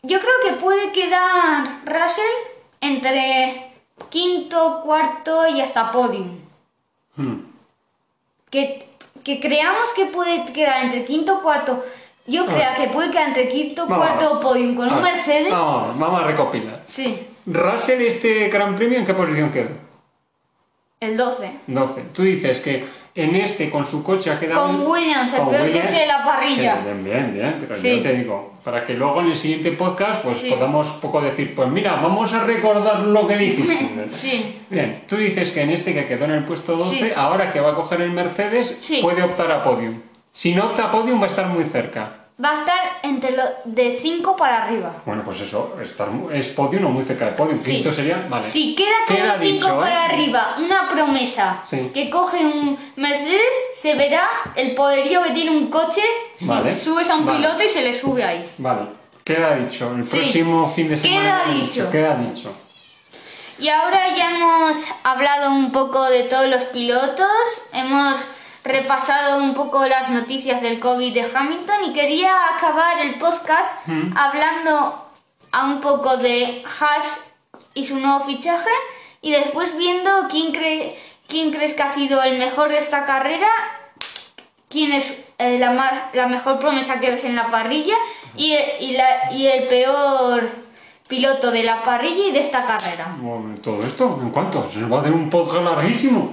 [0.02, 2.34] Yo creo que puede quedar Russell
[2.80, 3.72] entre
[4.10, 6.38] quinto, cuarto y hasta podium.
[8.50, 8.86] que,
[9.24, 11.82] que creamos que puede quedar entre quinto e cuarto
[12.28, 12.74] yo creo ah.
[12.76, 15.50] que pode quedar entre quinto e cuarto o podium con un Mercedes.
[15.50, 16.82] Vamos, vamos a recopilar.
[16.86, 17.26] Sí.
[17.46, 19.87] Russell este Gran Premio en qué posición quedó?
[21.00, 21.50] El 12.
[21.66, 22.02] 12.
[22.12, 22.84] Tú dices que
[23.14, 24.66] en este, con su coche, ha quedado.
[24.66, 26.76] Con Williams, el peor coche de la parrilla.
[26.84, 27.56] Bien, bien, bien.
[27.60, 27.96] Pero Sí.
[27.96, 30.50] yo te digo, para que luego en el siguiente podcast, pues Sí.
[30.50, 34.06] podamos poco decir, pues mira, vamos a recordar lo que dijiste.
[34.10, 34.60] Sí.
[34.70, 37.12] Bien, tú dices que en este que quedó en el puesto 12, Sí.
[37.16, 40.00] ahora que va a coger el Mercedes, puede optar a podium.
[40.32, 42.17] Si no opta a podium, va a estar muy cerca.
[42.42, 45.02] Va a estar entre lo de 5 para arriba.
[45.04, 47.58] Bueno, pues eso, estar, es podio no muy cerca de podio.
[47.60, 47.76] Sí.
[47.76, 48.44] Quinto sería, vale.
[48.44, 50.12] Si queda como 5 dicho, para ¿eh?
[50.12, 51.90] arriba una promesa Sí.
[51.92, 53.42] que coge un Mercedes,
[53.74, 56.02] se verá el poderío que tiene un coche
[56.38, 56.76] si Vale.
[56.78, 57.38] subes a un Vale.
[57.38, 58.48] piloto y se le sube ahí.
[58.58, 58.82] Vale,
[59.24, 59.92] queda dicho.
[59.96, 60.18] El Sí.
[60.18, 61.42] próximo fin de semana.
[61.44, 61.90] Queda dicho.
[61.90, 62.52] Queda dicho.
[63.58, 67.26] Y ahora ya hemos hablado un poco de todos los pilotos,
[67.72, 68.20] hemos
[68.68, 73.74] repasado un poco las noticias del COVID de Hamilton y quería acabar el podcast
[74.14, 75.06] hablando
[75.52, 77.20] a un poco de Haas
[77.74, 78.68] y su nuevo fichaje
[79.22, 83.48] y después viendo quién, cree, quién crees que ha sido el mejor de esta carrera,
[84.68, 87.94] quién es eh, la, ma- la mejor promesa que ves en la parrilla
[88.36, 90.48] y, y la- y el peor
[91.08, 93.16] piloto de la parrilla y de esta carrera.
[93.18, 94.68] Bueno, todo esto, ¿en cuánto?
[94.70, 96.32] Se nos va a hacer un podcast larguísimo.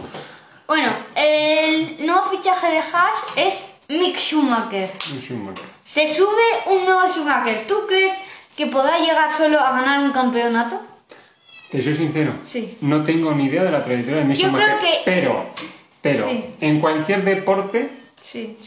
[0.67, 4.91] Bueno, el nuevo fichaje de Haas es Mick Schumacher.
[5.13, 5.65] Un Schumacher.
[5.83, 6.27] Se sube
[6.71, 7.65] un nuevo Schumacher.
[7.67, 8.13] ¿Tú crees
[8.57, 10.79] que podrá llegar solo a ganar un campeonato?
[11.69, 12.33] Te soy sincero.
[12.45, 12.77] Sí.
[12.81, 15.45] No tengo ni idea de la trayectoria de Mick Yo Schumacher, creo que- Pero,
[16.01, 16.45] pero, Sí.
[16.61, 17.91] en cualquier deporte,
[18.23, 18.57] Sí,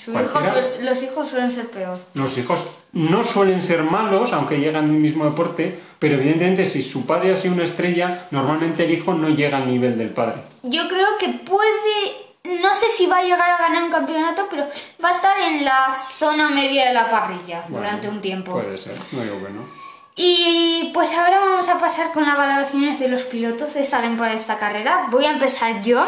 [0.80, 1.98] los hijos suelen ser peor.
[2.14, 7.06] los hijos no suelen ser malos, aunque llegan del mismo deporte, pero evidentemente si su
[7.06, 10.42] padre ha sido una estrella, normalmente el hijo no llega al nivel del padre.
[10.62, 14.66] Yo creo que puede, no sé si va a llegar a ganar un campeonato, pero
[15.03, 18.53] va a estar en la zona media de la parrilla Bueno, durante un tiempo.
[18.53, 19.79] Puede ser, no digo que no.
[20.21, 24.35] Y pues ahora vamos a pasar con las valoraciones de los pilotos de esta temporada
[24.35, 25.07] de esta carrera.
[25.11, 26.05] Voy a empezar yo.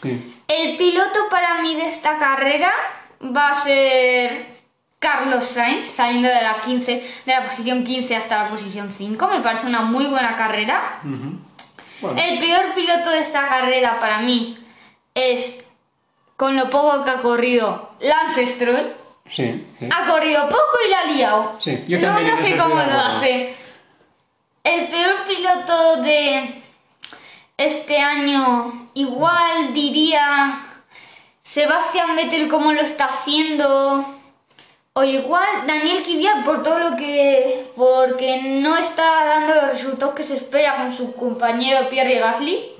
[0.00, 0.42] Sí.
[0.46, 2.72] El piloto para mí de esta carrera
[3.20, 4.58] va a ser
[5.00, 6.92] Carlos Sainz, saliendo de la 15,
[7.26, 9.28] de la posición 15 hasta la posición 5.
[9.28, 11.00] Me parece una muy buena carrera.
[12.00, 14.58] Bueno, El peor piloto de esta carrera para mí
[15.14, 15.64] es,
[16.36, 18.94] con lo poco que ha corrido, Lance Stroll.
[19.28, 19.88] sí, sí.
[19.90, 21.56] Ha corrido poco y la ha liado.
[21.60, 23.54] Sí, yo no, no sé cómo lo hace.
[24.64, 26.62] El peor piloto de
[27.56, 30.60] este año, igual diría
[31.42, 34.14] Sebastián Vettel como lo está haciendo.
[34.98, 37.70] O igual Daniel Kvyat por todo lo que...
[37.76, 42.74] porque no está dando los resultados que se espera con su compañero Pierre Gasly.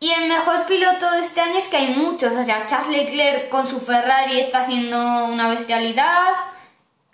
[0.00, 2.32] Y el mejor piloto de este año es que hay muchos.
[2.32, 6.32] O sea, Charles Leclerc con su Ferrari está haciendo una bestialidad.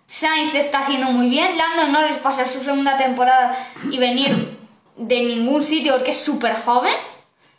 [0.06, 1.58] Sainz está haciendo muy bien.
[1.58, 3.58] Lando Norris pasar su segunda temporada
[3.90, 4.56] y venir
[4.94, 6.94] de ningún sitio porque es súper joven.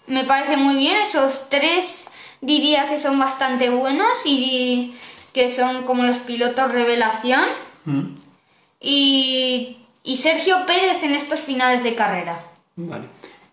[0.05, 0.95] Me parece muy bien.
[0.95, 2.05] Esos tres
[2.39, 4.95] diría que son bastante buenos y
[5.37, 7.43] que son como los pilotos revelación.
[7.85, 8.15] Mm.
[8.79, 12.39] Y, y Sergio Pérez en estos finales de carrera.
[12.75, 13.05] Vale.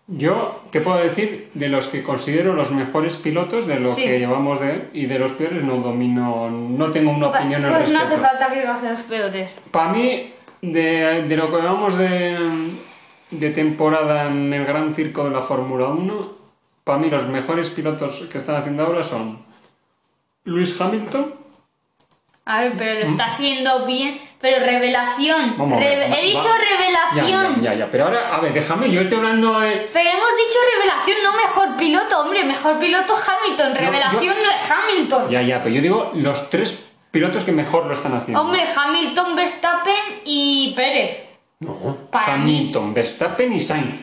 [0.07, 4.01] Yo, ¿qué puedo decir de los que considero los mejores pilotos de lo Sí.
[4.03, 7.73] que llevamos de él y de los peores no domino, no tengo una opinión al
[7.73, 9.51] Pues no hace falta que digas de los peores.
[9.69, 10.31] Para mí,
[10.63, 12.37] de, de lo que llevamos de,
[13.29, 16.33] de temporada en el gran circo de la Fórmula 1,
[16.83, 19.39] para mí los mejores pilotos que están haciendo ahora son
[20.45, 21.44] Lewis Hamilton.
[22.47, 24.19] A ver, pero lo está haciendo bien.
[24.39, 25.51] Pero revelación.
[25.51, 25.57] ¿Mm?
[25.57, 27.61] Vamos a ver, Reve- va- He dicho va- revelación.
[27.63, 29.89] Ya, ya, ya, pero ahora, a ver, déjame, yo estoy hablando de...
[29.91, 32.43] Pero hemos dicho revelación, no mejor piloto, hombre.
[32.43, 33.73] Mejor piloto Hamilton.
[33.75, 35.29] Revelación no es Hamilton.
[35.31, 36.79] Ya, ya, pero yo digo los tres
[37.09, 38.41] pilotos que mejor lo están haciendo.
[38.41, 41.23] Hombre, Hamilton, Verstappen y Pérez.
[41.61, 42.57] No, Para mí.
[42.57, 43.95] Hamilton, Verstappen y Sainz.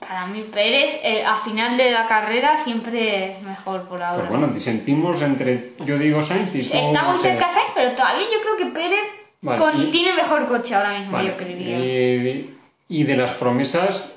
[0.00, 4.20] Para mí, Pérez, eh, a final de la carrera, siempre es mejor por ahora.
[4.26, 8.40] Pues bueno, disentimos entre, yo digo Sainz y Está muy cerca Sainz, pero todavía yo
[8.40, 9.04] creo que Pérez
[9.42, 11.78] Vale, con- y- tiene mejor coche ahora mismo, Vale, yo creería.
[11.78, 14.12] Y, y de las promesas,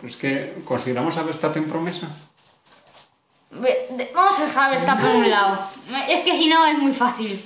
[0.00, 2.06] pues que consideramos a Verstappen promesa.
[4.14, 5.58] Vamos a dejar a Verstappen a un lado.
[6.08, 7.42] Es que si no es muy fácil.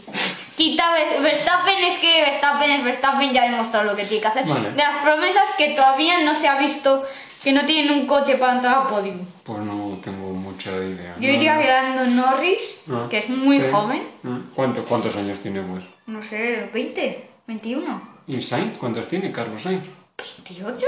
[0.58, 4.28] Quita Ver- Verstappen, es que Verstappen es Verstappen, ya ha demostrado lo que tiene que
[4.28, 4.44] hacer.
[4.46, 4.72] Vale.
[4.72, 7.02] De las promesas que todavía no se ha visto
[7.42, 9.14] que no tienen un coche para entrar a podio.
[9.42, 11.14] Pues no tengo mucha idea.
[11.18, 11.62] Yo No, diría no.
[11.62, 13.66] Lando Norris, Ah, que es muy sí.
[13.70, 15.82] joven, Ah, ¿Cuánto- ¿Cuántos años tiene pues?
[16.06, 18.76] no sé, 20, 21, ¿Y Sainz?
[18.76, 19.82] ¿Cuántos tiene Carlos Sainz?
[20.16, 20.86] 28.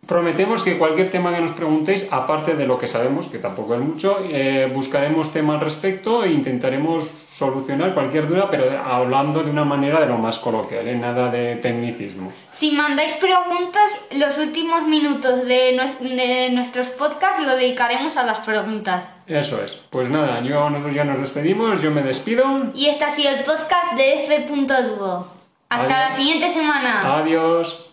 [0.06, 3.80] Prometemos que cualquier tema que nos preguntéis, aparte de lo que sabemos, que tampoco es
[3.80, 7.08] mucho, eh, buscaremos tema al respecto e intentaremos
[7.40, 10.94] solucionar cualquier duda, pero hablando de una manera de lo más coloquial, ¿eh?
[10.94, 12.30] nada de tecnicismo.
[12.50, 18.38] Si mandáis preguntas, los últimos minutos de, nues- de nuestros podcasts lo dedicaremos a las
[18.40, 19.04] preguntas.
[19.26, 19.72] Eso es.
[19.88, 22.44] Pues nada, yo, nosotros ya nos despedimos, yo me despido.
[22.74, 25.26] Y este ha sido el podcast de F.duo.
[25.70, 26.08] Hasta Adiós.
[26.10, 27.16] la siguiente semana.
[27.18, 27.86] Adiós.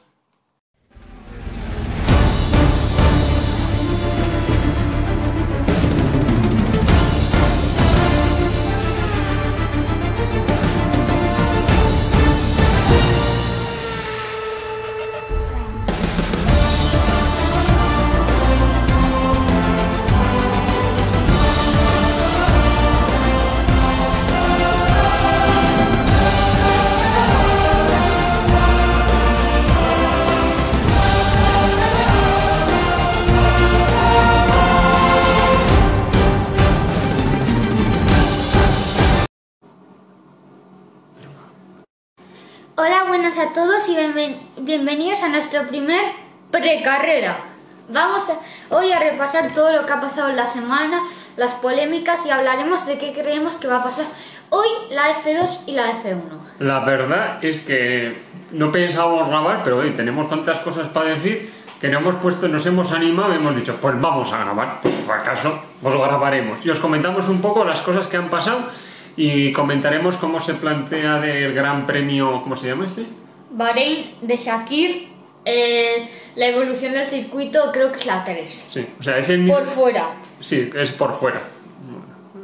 [44.82, 46.00] Bienvenidos a nuestro primer
[46.52, 47.36] precarrera.
[47.90, 51.02] Vamos a- hoy a repasar todo lo que ha pasado en la semana,
[51.36, 54.06] las polémicas y hablaremos de qué creemos que va a pasar
[54.52, 56.38] hoy la F2 y la F1.
[56.60, 61.90] La verdad es que no pensábamos grabar, pero hoy tenemos tantas cosas para decir que
[61.90, 64.82] nos hemos puesto, nos hemos animado y hemos dicho, pues vamos a grabar.
[64.84, 66.63] Pues por acaso, os grabaremos.
[66.63, 68.60] Y os comentamos un poco las cosas que han pasado
[69.16, 73.06] y comentaremos cómo se plantea del Gran Premio, ¿cómo se llama este?
[73.58, 75.08] Bahrein de Shakir,
[75.43, 78.67] eh, la evolución del circuito creo que es la 3.
[78.70, 79.58] Sí, o sea, es el mismo.
[79.58, 80.13] Por fuera.
[80.39, 81.41] Sí, es por fuera.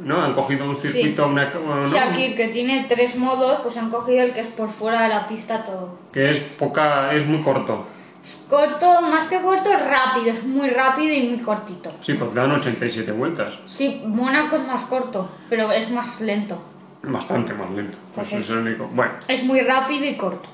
[0.02, 0.22] ¿No?
[0.22, 1.88] Han cogido un circuito, una, ¿no?
[1.88, 5.26] Shakir, que tiene tres modos, pues han cogido el que es por fuera de la
[5.26, 5.98] pista todo.
[6.12, 7.86] que es poca, es muy corto.
[8.22, 11.92] Es corto, más que corto, es rápido, es muy rápido y muy cortito.
[12.02, 13.54] Sí, porque dan 87 vueltas.
[13.66, 16.58] Sí, Mónaco es más corto, pero es más lento.
[17.02, 17.96] Bastante más lento.
[18.14, 18.88] Pues es el único.
[18.92, 19.12] Bueno.
[19.28, 20.53] Es muy rápido y corto.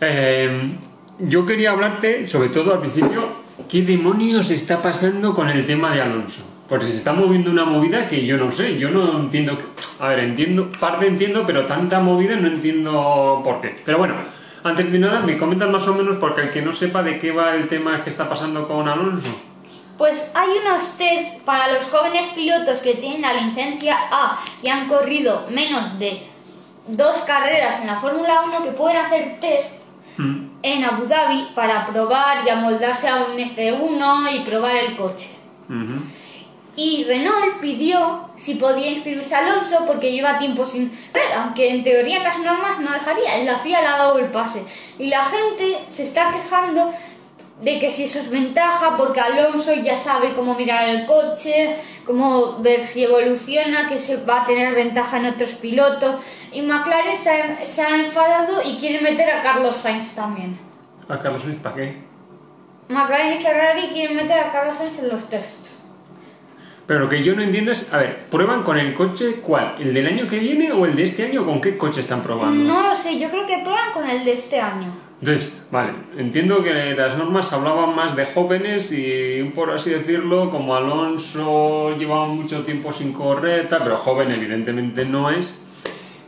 [0.00, 0.78] Eh,
[1.18, 3.28] yo quería hablarte, sobre todo al principio,
[3.68, 6.42] ¿qué demonios está pasando con el tema de Alonso?
[6.68, 9.58] Porque se está moviendo una movida que yo no sé, yo no entiendo.
[9.98, 13.76] A ver, entiendo, parte entiendo, pero tanta movida no entiendo por qué.
[13.84, 14.14] Pero bueno,
[14.62, 17.32] antes de nada, me comentas más o menos, porque el que no sepa de qué
[17.32, 19.28] va el tema que está pasando con Alonso.
[19.98, 24.88] Pues hay unos test para los jóvenes pilotos que tienen la licencia A y han
[24.88, 26.22] corrido menos de
[26.86, 29.79] dos carreras en la Fórmula 1 que pueden hacer test
[30.16, 30.50] Mm.
[30.62, 35.28] en Abu Dhabi para probar y amoldarse a un F1 y probar el coche.
[36.76, 41.84] Y Renault pidió si podía inscribirse a Alonso porque lleva tiempo sin ver, aunque en
[41.84, 43.38] teoría las normas no dejaría.
[43.44, 44.62] La FIA le ha dado el pase.
[44.98, 46.92] Y la gente se está quejando
[47.62, 52.58] de que si eso es ventaja porque Alonso ya sabe cómo mirar el coche, cómo
[52.60, 56.16] ver si evoluciona, que se va a tener ventaja en otros pilotos.
[56.52, 60.58] Y McLaren se ha, se ha enfadado y quiere meter a Carlos Sainz también.
[61.08, 61.96] ¿A Carlos Sainz para qué?
[62.88, 65.66] McLaren y Ferrari quieren meter a Carlos Sainz en los test.
[66.86, 69.76] Pero lo que yo no entiendo es, a ver, ¿prueban con el coche cuál?
[69.78, 71.44] ¿El del año que viene o el de este año?
[71.44, 72.64] ¿Con qué coche están probando?
[72.64, 75.09] No lo sé, yo creo que prueban con el de este año.
[75.20, 80.74] Entonces, vale, entiendo que las normas hablaban más de jóvenes y, por así decirlo, como
[80.74, 85.62] Alonso llevaba mucho tiempo sin correr, tal, pero joven evidentemente no es.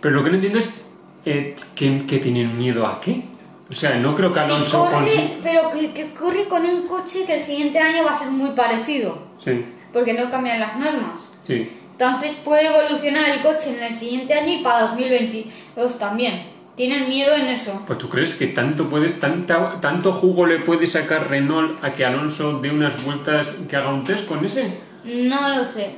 [0.00, 0.84] Pero lo que no entiendo es
[1.24, 3.22] eh, ¿que, que tienen miedo a qué.
[3.70, 7.24] O sea, no creo que Alonso Sí, corre, pero que, que corre con un coche
[7.24, 11.30] que el siguiente año va a ser muy parecido, Sí, porque no cambian las normas.
[11.46, 11.70] sí.
[11.92, 16.51] Entonces puede evolucionar el coche en el siguiente año y para 2022 también.
[16.76, 17.82] Tienen miedo en eso.
[17.86, 22.04] Pues tú crees que tanto puedes, tanta, tanto jugo le puede sacar Renault a que
[22.04, 24.78] Alonso dé unas vueltas que haga un test con ese?
[25.04, 25.96] No lo sé.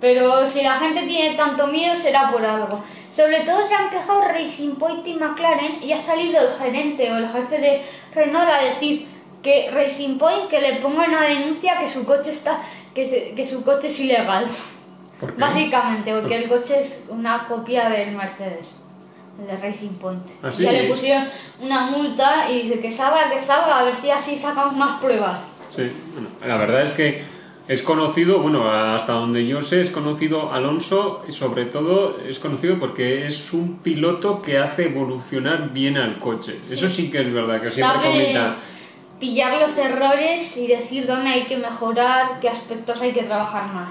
[0.00, 2.82] Pero si la gente tiene tanto miedo será por algo.
[3.14, 7.16] Sobre todo se han quejado Racing Point y McLaren y ha salido el gerente o
[7.18, 7.82] el jefe de
[8.14, 9.06] Renault a decir
[9.42, 12.60] que Racing Point que le ponga una denuncia que su coche está
[12.94, 14.46] que, se- que su coche es ilegal.
[15.20, 15.40] ¿Por qué?
[15.40, 18.66] Básicamente, porque el coche es una copia del Mercedes,
[19.46, 20.22] de Racing Point.
[20.42, 20.62] ¿Ah, sí?
[20.64, 21.24] Ya le pusieron
[21.60, 25.38] una multa y dice que salga, que salga, a ver si así sacamos más pruebas.
[25.74, 30.52] Sí, bueno, la verdad es que Es conocido, bueno, hasta donde yo sé, es conocido
[30.52, 36.18] Alonso, y sobre todo es conocido porque es un piloto que hace evolucionar bien al
[36.18, 36.58] coche.
[36.68, 38.56] Eso sí que es verdad, que siempre Sabe comenta.
[39.20, 43.90] pillar los errores y decir dónde hay que mejorar, qué aspectos hay que trabajar más.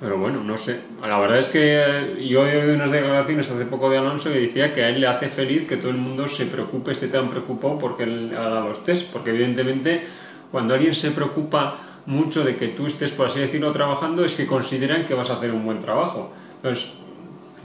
[0.00, 0.80] Pero bueno, no sé.
[1.06, 4.72] La verdad es que eh, yo he unas declaraciones hace poco de Alonso que decía
[4.72, 7.78] que a él le hace feliz que todo el mundo se preocupe, esté tan preocupado
[7.78, 9.12] porque él haga los test.
[9.12, 10.04] Porque evidentemente
[10.50, 14.46] cuando alguien se preocupa mucho de que tú estés, por así decirlo, trabajando, es que
[14.46, 16.32] consideran que vas a hacer un buen trabajo.
[16.56, 16.92] Entonces,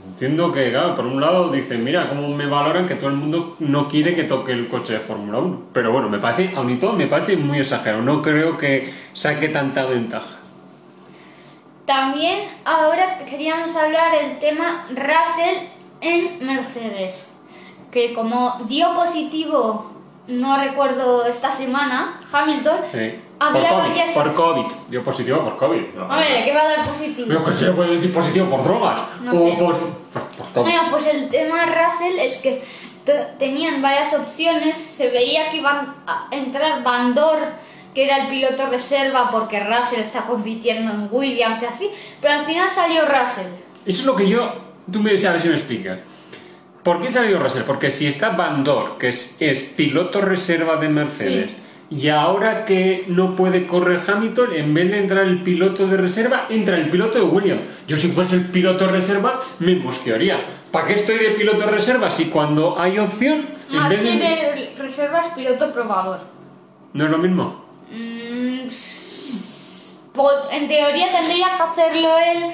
[0.06, 3.56] entiendo que, claro, por un lado dicen, mira, cómo me valoran que todo el mundo
[3.60, 5.62] no quiere que toque el coche de Fórmula 1.
[5.72, 8.02] Pero bueno, me parece, aun y todo, me parece muy exagerado.
[8.02, 10.35] No creo que saque tanta ventaja.
[11.86, 15.68] También ahora queríamos hablar del tema Russell
[16.00, 17.28] en Mercedes,
[17.92, 19.92] que como dio positivo,
[20.26, 23.20] no recuerdo esta semana, Hamilton, Sí.
[23.38, 24.72] había por, COVID, por COVID.
[24.88, 25.94] Dio positivo por COVID.
[25.94, 27.28] No, Hombre, ¿de qué va a dar positivo?
[27.28, 29.00] Pero que le puede decir positivo por drogas.
[29.22, 29.52] No o sé.
[29.56, 30.62] por, por, por COVID.
[30.72, 32.64] Bueno, pues el tema Russell es que
[33.04, 37.38] te- tenían varias opciones, se veía que iban a entrar Bandor,
[37.96, 42.44] que era el piloto reserva, porque Russell está compitiendo en Williams y así, pero al
[42.44, 43.46] final salió Russell.
[43.86, 44.52] Eso es lo que yo.
[44.92, 46.00] Tú me decías, a ver si me explicas.
[46.82, 47.62] ¿Por qué salió Russell?
[47.62, 51.48] Porque si está Bandor, que es, es piloto reserva de Mercedes,
[51.88, 56.48] y ahora que no puede correr Hamilton, en vez de entrar el piloto de reserva,
[56.50, 57.62] entra el piloto de Williams.
[57.88, 60.38] Yo, si fuese el piloto reserva, me mosquearía.
[60.70, 64.18] ¿Para qué estoy de piloto reserva si cuando hay opción, en Más vez que de.
[64.18, 66.20] de reserva es piloto probador.
[66.92, 67.65] ¿No es lo mismo?
[67.90, 68.68] Mm,
[70.12, 72.44] po- en teoría tendría que hacerlo él,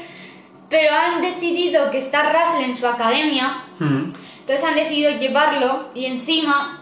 [0.68, 4.11] pero han decidido que está Russell en su academia, Mm.
[4.40, 6.81] entonces han decidido llevarlo y encima,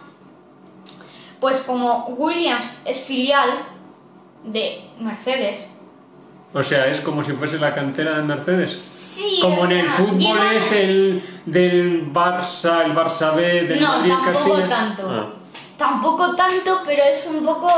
[1.41, 3.51] pues como Williams es filial
[4.45, 5.67] de Mercedes,
[6.53, 8.77] O sea, es como si fuese la cantera de Mercedes.
[9.15, 13.87] sí, Como en el fútbol llevan- es el del Barça, el Barça B, del No,
[13.87, 14.69] Madrid, tampoco Castilla.
[14.69, 15.09] tanto.
[15.09, 15.33] Ah.
[15.77, 17.71] Tampoco tanto, pero es un poco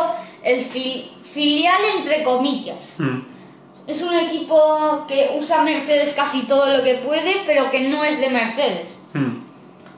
[0.42, 2.94] el fil- filial entre comillas.
[2.98, 3.20] Mm.
[3.86, 8.20] Es un equipo que usa Mercedes casi todo lo que puede, pero que no es
[8.20, 8.88] de Mercedes.
[9.12, 9.42] Mm.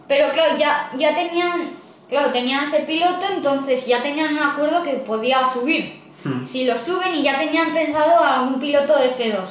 [0.09, 1.71] Pero claro, ya, ya tenían,
[2.09, 6.03] claro, tenían ese piloto, entonces ya tenían un acuerdo que podía subir.
[6.25, 6.45] Hmm.
[6.45, 9.45] Si lo suben y ya tenían pensado a un piloto de F2,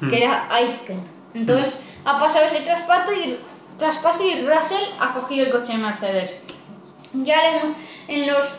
[0.00, 0.10] Hmm.
[0.10, 1.00] que era Aiken.
[1.34, 3.38] Entonces ha pasado ese traspaso y,
[3.78, 6.30] traspaso y Russell ha cogido el coche de Mercedes.
[7.12, 7.36] Ya
[8.08, 8.56] en los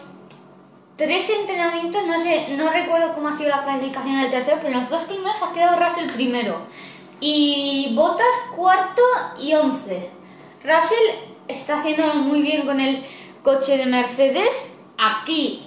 [1.01, 4.81] tres entrenamientos, no sé, no recuerdo cómo ha sido la calificación del tercero, pero en
[4.81, 6.61] los dos primeros ha quedado Russell primero.
[7.19, 9.01] Y Bottas cuarto
[9.39, 10.11] y once.
[10.63, 13.03] Russell está haciendo muy bien con el
[13.41, 14.73] coche de Mercedes.
[14.99, 15.63] Aquí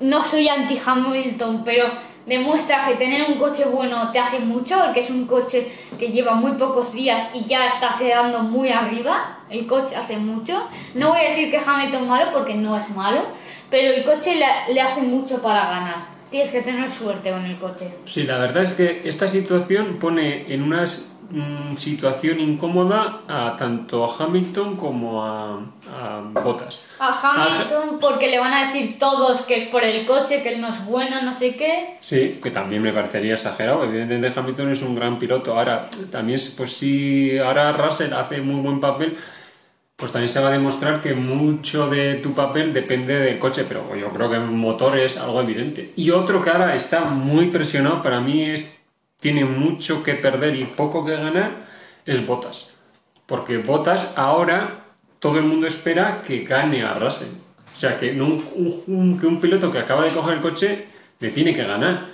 [0.00, 1.92] no soy anti Hamilton, pero
[2.26, 6.34] demuestra que tener un coche bueno te hace mucho, porque es un coche que lleva
[6.34, 9.38] muy pocos días y ya está quedando muy arriba.
[9.50, 10.68] El coche hace mucho.
[10.94, 13.22] No voy a decir que Hamilton malo porque no es malo,
[13.70, 16.12] pero el coche le, le hace mucho para ganar.
[16.30, 17.92] Tienes que tener suerte con el coche.
[18.06, 20.86] Sí, la verdad es que esta situación pone en una
[21.32, 26.80] mm, situación incómoda a tanto a Hamilton como a, a Bottas.
[26.98, 30.60] A Hamilton porque le van a decir todos que es por el coche, que él
[30.60, 31.98] no es bueno, no sé qué.
[32.00, 33.84] Sí, que también me parecería exagerado.
[33.84, 35.58] Evidentemente Hamilton es un gran piloto.
[35.58, 39.16] Ahora, también, pues si ahora Russell hace muy buen papel,
[40.02, 43.94] pues también se va a demostrar que mucho de tu papel depende del coche, pero
[43.94, 45.92] yo creo que el motor es algo evidente.
[45.94, 48.81] Y otro que ahora está muy presionado, para mí es,
[49.22, 51.64] tiene mucho que perder y poco que ganar,
[52.04, 52.70] es Bottas.
[53.24, 54.80] Porque Bottas ahora
[55.20, 57.28] todo el mundo espera que gane a Russell.
[57.72, 60.86] O sea, que, no un, un- que un piloto que acaba de coger el coche
[61.20, 62.08] le tiene que ganar.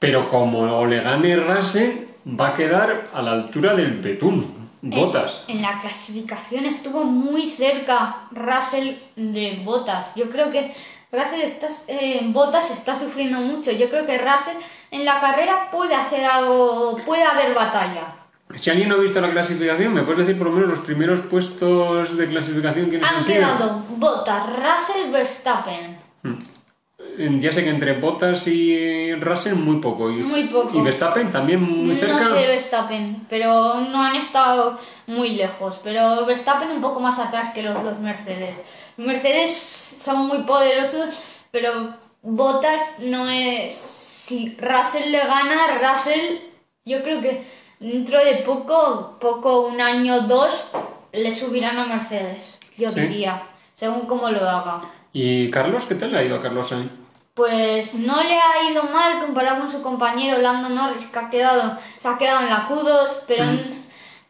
[0.00, 1.90] Pero como le gane Russell,
[2.28, 4.60] va a quedar a la altura del Betún.
[4.82, 5.44] Bottas.
[5.46, 10.12] En, en la clasificación estuvo muy cerca Russell de Bottas.
[10.16, 10.74] Yo creo que
[11.12, 13.70] Russell está, eh, Bottas está sufriendo mucho.
[13.70, 14.56] Yo creo que Russell
[14.90, 18.16] en la carrera puede hacer algo, puede haber batalla.
[18.56, 21.20] Si alguien no ha visto la clasificación, ¿me puedes decir por lo menos los primeros
[21.20, 25.98] puestos de clasificación quiénes han Han quedado Bottas, Russell, Verstappen.
[26.22, 30.10] Mm, Ya sé que entre Bottas y Russell muy poco.
[30.10, 30.78] Y, Muy poco.
[30.78, 32.20] Y Verstappen también muy cerca.
[32.20, 35.78] No sé Verstappen, pero no han estado muy lejos.
[35.84, 38.56] Pero Verstappen un poco más atrás que los dos Mercedes.
[38.96, 41.14] Mercedes son muy poderosos,
[41.50, 43.74] pero Bottas no es.
[43.74, 46.38] Si Russell le gana, Russell,
[46.84, 47.44] yo creo que
[47.80, 50.64] dentro de poco, poco, un año o dos,
[51.12, 52.58] le subirán a Mercedes.
[52.76, 53.00] Yo Sí.
[53.00, 53.42] diría,
[53.74, 54.80] según cómo lo haga.
[55.12, 55.84] ¿Y Carlos?
[55.86, 56.90] ¿Qué tal le ha ido a Carlos Sainz?
[57.34, 61.78] pues no le ha ido mal comparado con su compañero Lando Norris, que ha quedado,
[62.02, 63.44] se ha quedado en la Q2, pero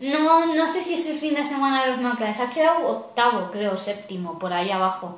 [0.02, 2.86] no, no sé si es el fin de semana de los McLaren, se ha quedado
[2.88, 5.16] octavo, creo, séptimo, por ahí abajo,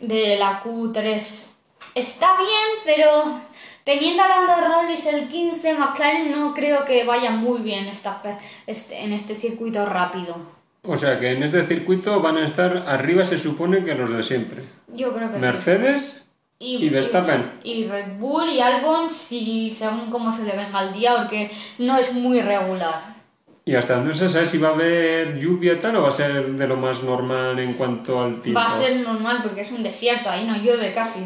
[0.00, 1.46] de la Q3.
[1.94, 3.40] Está bien, pero
[3.84, 8.20] teniendo a Lando Norris el 15, McLaren no creo que vaya muy bien esta,
[8.66, 10.36] este, en este circuito rápido.
[10.82, 14.22] O sea que en este circuito van a estar arriba, se supone que los de
[14.22, 14.64] siempre.
[14.88, 15.40] Yo creo que sí.
[15.40, 16.26] Mercedes
[16.58, 17.60] y, Verstappen.
[17.64, 21.96] Y Red Bull y Albon, si, según cómo se le venga el día, porque no
[21.96, 23.17] es muy regular.
[23.68, 26.52] ¿Y hasta dónde se sabe si va a haber lluvia tal o va a ser
[26.52, 28.58] de lo más normal en cuanto al tiempo?
[28.58, 31.20] Va a ser normal porque es un desierto, ahí no llueve casi.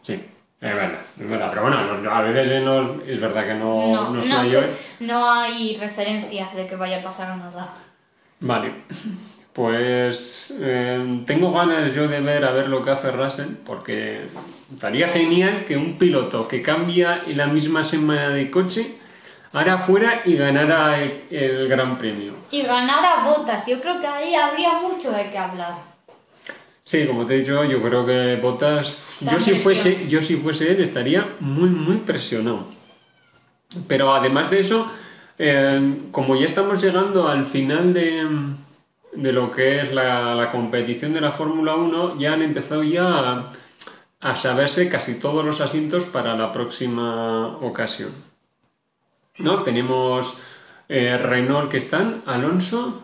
[0.00, 1.48] Sí, es verdad, es verdad.
[1.50, 4.60] Pero bueno, a veces no, es verdad que no, no, no,
[5.00, 7.74] no hay referencias de que vaya a pasar nada.
[8.38, 8.72] Vale.
[9.52, 14.20] Pues eh, tengo ganas yo de ver a ver lo que hace Russell, porque
[14.72, 18.99] estaría genial que un piloto que cambia en la misma semana de coche
[19.52, 22.34] ahora fuera y ganara el, Gran Premio.
[22.50, 25.74] Y ganara botas, yo creo que ahí habría mucho de qué hablar.
[26.84, 30.72] Sí, como te he dicho, yo creo que Botas, yo si, fuese, yo si fuese
[30.72, 32.66] él estaría muy, muy presionado.
[33.86, 34.90] Pero además de eso,
[35.38, 38.26] eh, como ya estamos llegando al final de,
[39.12, 43.50] de lo que es la, competición de la Fórmula 1, ya han empezado ya
[44.20, 48.10] a, saberse casi todos los asientos para la próxima ocasión.
[49.40, 49.62] ¿No?
[49.62, 50.38] Tenemos
[50.88, 53.00] eh, Renault que están, Alonso.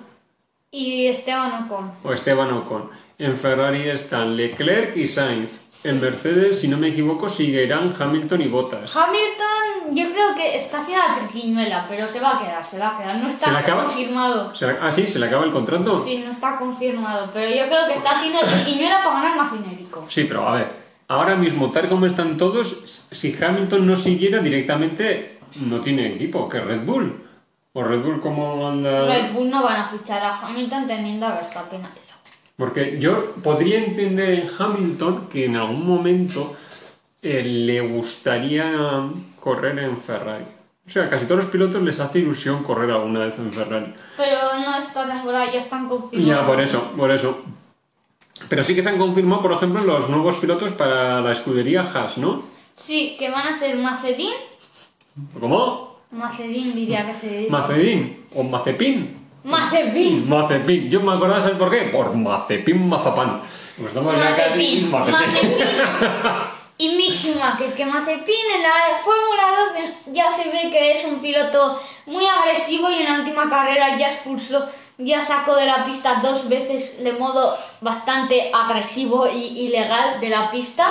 [0.70, 1.92] Y Esteban Ocon.
[2.02, 2.90] O Esteban Ocon.
[3.18, 5.50] En Ferrari están Leclerc y Sainz.
[5.84, 8.94] En Mercedes, si no me equivoco, seguirán Hamilton y Bottas.
[8.94, 12.88] Hamilton, yo creo que está haciendo la triquiñuela, pero se va a quedar, se va
[12.88, 13.16] a quedar.
[13.16, 14.52] No está confirmado.
[14.82, 15.98] ah, sí, se le acaba el contrato.
[15.98, 20.04] Sí, no está confirmado, pero yo creo que está haciendo triquiñuela para ganar más dinérico.
[20.08, 20.72] Sí, pero a ver,
[21.08, 26.60] ahora mismo, tal como están todos, si Hamilton no siguiera directamente, no tiene equipo, que
[26.60, 27.22] Red Bull.
[27.72, 29.06] ¿O Red Bull cómo anda?
[29.06, 31.82] Red Bull no van a fichar a Hamilton teniendo a Verstappen
[32.56, 36.56] porque yo podría entender en Hamilton que en algún momento
[37.22, 40.46] eh, le gustaría correr en Ferrari.
[40.86, 43.92] O sea, casi todos los pilotos les hace ilusión correr alguna vez en Ferrari.
[44.16, 46.26] Pero no esta temporada ya están confirmados.
[46.26, 47.42] Ya, por eso, por eso.
[48.48, 52.16] Pero sí que se han confirmado, por ejemplo, los nuevos pilotos para la escudería Haas,
[52.16, 52.44] ¿no?
[52.76, 54.32] Sí, que van a ser Macedín.
[55.38, 55.96] ¿Cómo?
[56.10, 59.26] Macedín diría que se Macedín o Mazepin.
[59.44, 60.28] Mazepin.
[60.28, 60.90] Mazepin.
[60.90, 61.82] Yo me acordaba, ¿sabes por qué?
[61.92, 63.40] Por Mazepin Mazapán.
[63.78, 64.92] Pues Mazepin.
[66.78, 69.44] y Mick Schumacher, que Mazepin en la Fórmula
[70.04, 73.96] 2 ya se ve que es un piloto muy agresivo y en la última carrera
[73.96, 74.66] ya expulsó,
[74.98, 80.50] ya sacó de la pista dos veces de modo bastante agresivo y ilegal de la
[80.50, 80.86] pista.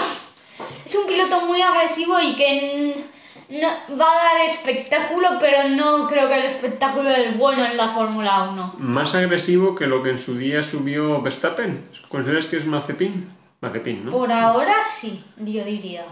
[0.86, 3.06] Es un piloto muy agresivo y que
[3.50, 3.68] no,
[4.00, 8.50] va a dar espectáculo, pero no creo que el espectáculo es bueno en la Fórmula
[8.52, 8.76] 1.
[8.80, 11.90] Más agresivo que lo que en su día subió Verstappen.
[12.10, 13.30] ¿Consideras que es Mazepin?
[13.62, 14.12] Mazepin, ¿no?
[14.12, 16.06] Por ahora sí, yo diría.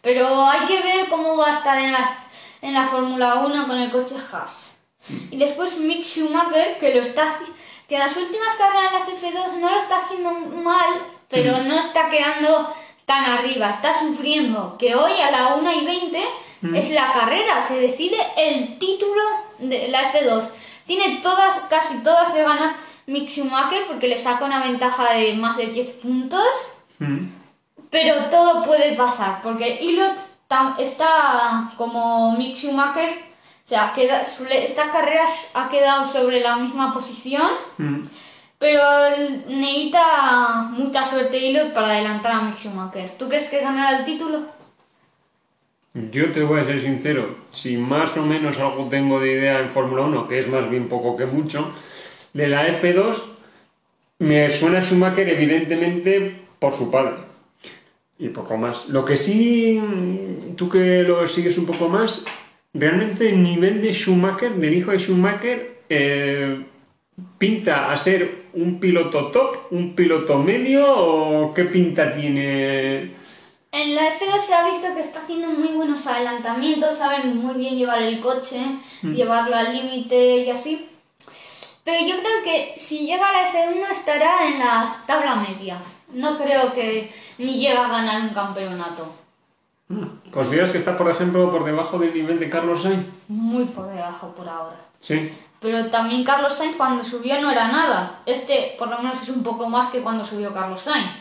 [0.00, 2.16] Pero hay que ver cómo va a estar en la,
[2.60, 4.72] en la Fórmula 1 con el coche Haas.
[5.30, 7.38] Y después Mick Schumacher, que lo está
[7.88, 10.94] que las últimas carreras de las F2 no lo está haciendo mal,
[11.28, 12.72] pero no está quedando
[13.12, 14.76] tan arriba, está sufriendo.
[14.78, 16.18] Que hoy a la 1 y 20
[16.62, 16.76] Mm.
[16.76, 19.20] Es la carrera, se decide el título
[19.58, 20.44] de la F2.
[20.86, 25.56] Tiene todas, casi todas de gana Mick Schumacher porque le saca una ventaja de más
[25.56, 26.46] de 10 puntos.
[27.00, 27.26] Mm.
[27.90, 30.16] Pero todo puede pasar porque Ilot
[30.78, 33.32] está como Mick Schumacher.
[33.64, 37.50] O sea, queda, esta carrera ha quedado sobre la misma posición.
[37.78, 38.02] Mm.
[38.62, 38.80] Pero
[39.48, 43.10] necesita mucha suerte Ilot para adelantar a Mick Schumacher.
[43.18, 44.38] ¿Tú crees que ganará el título?
[45.94, 49.68] Yo te voy a ser sincero, si más o menos algo tengo de idea en
[49.68, 51.72] Fórmula 1, que es más bien poco que mucho,
[52.34, 53.16] de la F2
[54.20, 57.14] me suena Schumacher evidentemente por su padre.
[58.16, 58.88] Y poco más.
[58.90, 59.82] Lo que sí,
[60.54, 62.24] tú que lo sigues un poco más,
[62.72, 66.66] realmente el nivel de Schumacher, del hijo de Schumacher, eh,
[67.38, 73.12] pinta a ser un piloto top, un piloto medio o qué pinta tiene
[73.72, 77.74] en la F2 se ha visto que está haciendo muy buenos adelantamientos, saben muy bien
[77.74, 78.60] llevar el coche,
[79.00, 79.14] mm.
[79.14, 80.90] llevarlo al límite y así.
[81.82, 85.78] Pero yo creo que si llega a la F1 estará en la tabla media.
[86.12, 89.10] No creo que ni llegue a ganar un campeonato.
[89.88, 90.30] Mm.
[90.30, 93.06] ¿Consideras que está, por ejemplo, por debajo del nivel de Carlos Sainz?
[93.28, 94.76] Muy por debajo por ahora.
[95.00, 95.32] Sí.
[95.62, 98.20] Pero también Carlos Sainz cuando subió no era nada.
[98.26, 101.12] Este por lo menos es un poco más que cuando subió Carlos Sainz.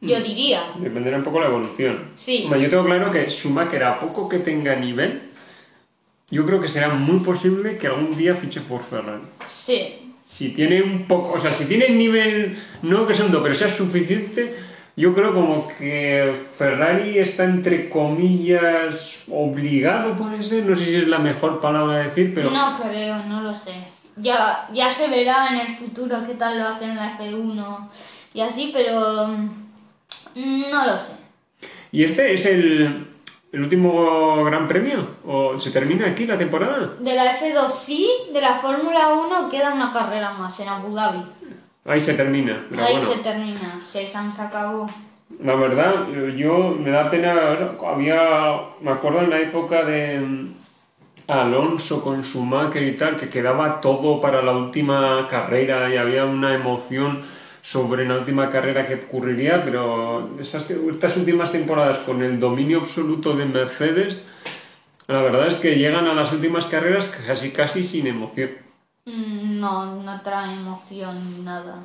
[0.00, 0.64] Yo diría.
[0.76, 2.10] Dependerá un poco la evolución.
[2.16, 2.42] Sí.
[2.44, 5.30] Hombre, yo tengo claro que Schumacher, a poco que tenga nivel,
[6.30, 9.22] yo creo que será muy posible que algún día fiche por Ferrari.
[9.48, 10.12] Sí.
[10.28, 14.54] Si tiene un poco, o sea, si tiene nivel, no que segundo, pero sea suficiente,
[14.96, 21.08] yo creo como que Ferrari está entre comillas obligado, puede ser, no sé si es
[21.08, 23.74] la mejor palabra a decir, pero No creo, no lo sé.
[24.16, 27.88] Ya, ya se verá en el futuro qué tal lo hacen en la F1
[28.34, 31.12] y así, pero mm, no lo sé.
[31.90, 33.08] ¿Y este es el,
[33.50, 35.16] el último gran premio?
[35.24, 36.92] ¿O se termina aquí la temporada?
[37.00, 41.24] De la F2 sí, de la Fórmula 1 queda una carrera más en Abu Dhabi.
[41.84, 43.12] Ahí se termina, pero Ahí bueno.
[43.12, 44.86] se termina, se acabó.
[45.42, 46.06] La verdad,
[46.36, 47.58] yo me da pena.
[47.86, 48.60] Había.
[48.80, 50.54] Me acuerdo en la época de mm,
[51.28, 56.54] Alonso con Schumacher y tal, que quedaba todo para la última carrera y había una
[56.54, 57.22] emoción
[57.62, 63.34] sobre la última carrera que ocurriría, pero estas, estas últimas temporadas con el dominio absoluto
[63.34, 64.26] de Mercedes,
[65.06, 68.50] la verdad es que llegan a las últimas carreras casi casi sin emoción.
[69.06, 71.76] Mm, No, no trae emoción, nada.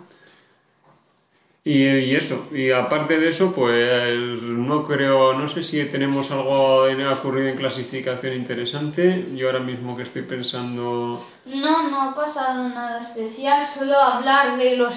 [1.64, 6.88] Y, y eso, y aparte de eso, pues no creo, no sé si tenemos algo
[6.88, 9.28] en, ocurrido en clasificación interesante.
[9.34, 11.26] Yo ahora mismo que estoy pensando...
[11.46, 14.96] No, no ha pasado nada especial, solo hablar de los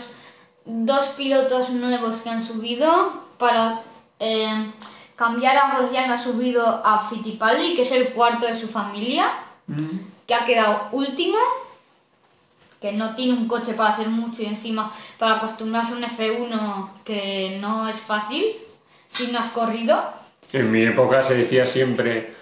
[0.65, 2.91] dos pilotos nuevos que han subido
[3.39, 3.81] para
[4.19, 4.73] eh,
[5.15, 9.27] cambiar a Grosjean ha subido a Fittipaldi, que es el cuarto de su familia,
[10.27, 11.39] que ha quedado último,
[12.83, 16.89] que no tiene un coche para hacer mucho y encima para acostumbrarse a un F1
[17.05, 18.45] que no es fácil,
[19.09, 20.03] si no has corrido.
[20.53, 22.35] En mi época se decía siempre,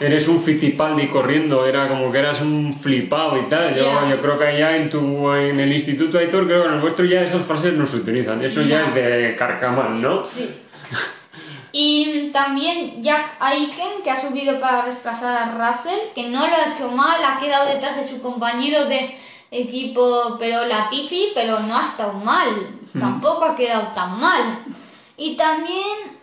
[0.00, 3.74] eres un Fittipaldi corriendo, era como que eras un flipado y tal.
[3.74, 6.80] Yo, yo creo que allá en, tu, en el Instituto Aitor, creo que en el
[6.80, 8.42] vuestro ya esas frases no se utilizan.
[8.42, 10.24] Eso ya es de carcamal, ¿no?
[10.24, 10.48] Sí.
[11.72, 16.72] Y también Jack Aiken, que ha subido para desplazar a Russell, que no lo ha
[16.72, 19.14] hecho mal, ha quedado detrás de su compañero de
[19.50, 24.42] equipo, pero Latifi, pero no ha estado mal, tampoco ha quedado tan mal.
[25.16, 26.16] Y también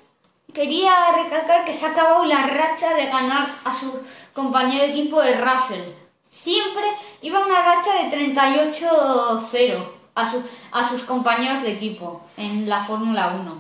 [0.54, 3.92] quería recalcar que se ha acabado la racha de ganar a su
[4.34, 5.82] compañero de equipo de Russell.
[6.30, 6.84] Siempre
[7.22, 9.84] iba una racha de 38-0
[10.16, 13.58] a, su- a sus compañeros de equipo en la Fórmula 1.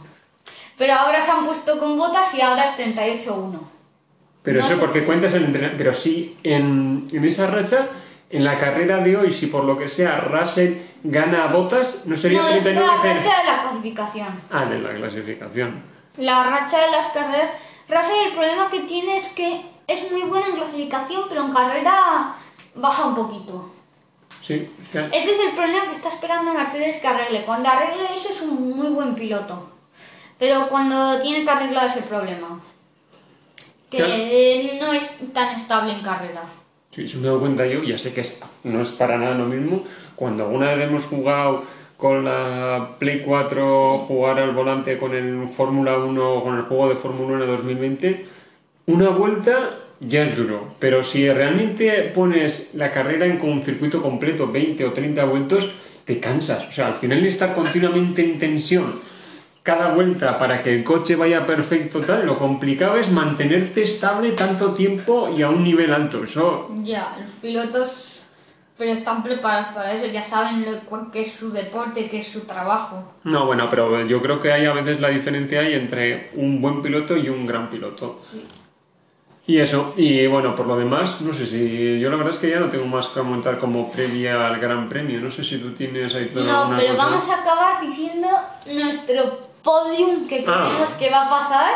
[0.78, 3.59] Pero ahora se han puesto con botas y ahora es 38-1.
[4.43, 4.82] Pero No eso sé.
[4.82, 5.78] porque cuentas el entrenamiento.
[5.78, 7.88] Pero sí, en, en esa racha,
[8.36, 10.74] en la carrera de hoy, si por lo que sea Russell
[11.04, 13.14] gana a botas, ¿no sería No, es 39 la cero?
[13.22, 14.42] racha de la clasificación.
[14.52, 15.84] Ah, de la clasificación.
[16.18, 17.52] La racha de las carreras.
[17.88, 22.34] Russell el problema que tiene es que es muy bueno en clasificación, pero en carrera
[22.76, 23.72] baja un poquito.
[24.42, 27.46] Sí, es que- Ese es el problema que está esperando Mercedes que arregle.
[27.46, 29.72] Cuando arregle eso es un muy buen piloto.
[30.38, 32.60] Pero cuando tiene que arreglar ese problema.
[33.90, 34.86] Que Claro.
[34.88, 36.42] no es tan estable en carrera.
[36.96, 39.36] Sí, eso me he dado cuenta yo, ya sé que es- no es para nada
[39.36, 39.84] lo mismo.
[40.16, 41.64] Cuando alguna vez hemos jugado
[41.98, 46.88] con la Play 4, jugar al volante con el Fórmula 1 o con el juego
[46.88, 48.26] de Fórmula 1 2020,
[48.86, 50.70] una vuelta ya es duro.
[50.80, 55.70] Pero si realmente pones la carrera en un circuito completo, 20 o 30 vueltos,
[56.06, 56.66] te cansas.
[56.70, 59.00] O sea, al final de estar continuamente en tensión
[59.66, 64.74] cada vuelta para que el coche vaya perfecto tal, lo complicado es mantenerte estable tanto
[64.76, 66.24] tiempo y a un nivel alto.
[66.24, 68.11] Eso Ya, los pilotos
[68.78, 72.41] pero están preparados para eso, ya saben lo, qué es su deporte, qué es su
[72.41, 73.13] trabajo.
[73.24, 76.84] No, bueno, pero yo creo que hay a veces la diferencia ahí entre un buen
[76.84, 78.20] piloto y un gran piloto.
[78.20, 78.43] Sí.
[79.47, 81.99] Y eso, y bueno, por lo demás, no sé si.
[81.99, 84.89] Yo la verdad es que ya no tengo más que comentar como previa al Gran
[84.89, 85.22] Premio.
[85.22, 87.05] No sé si tú tienes ahí toda No, pero cosa.
[87.09, 88.28] vamos a acabar diciendo
[88.74, 90.68] nuestro podium que Ah.
[90.70, 91.74] creemos que va a pasar.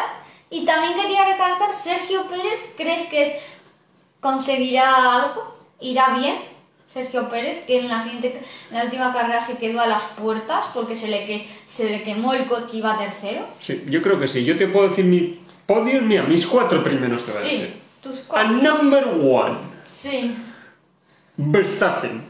[0.49, 3.39] Y también quería recalcar, Sergio Pérez, ¿crees que
[4.21, 5.55] conseguirá algo?
[5.81, 6.37] ¿Irá bien?
[6.93, 10.65] Sergio Pérez, que en la siguiente, en la última carrera se quedó a las puertas
[10.73, 13.45] porque se le, que, se le quemó el coche y iba tercero.
[13.61, 14.43] Sí, yo creo que sí.
[14.43, 17.81] Yo te puedo decir mi podio, mira, mis cuatro primeros te voy a Sí, decir.
[18.01, 18.51] tus A cuatro.
[18.53, 19.57] number one,
[19.95, 20.35] Sí,
[21.37, 22.23] Verstappen.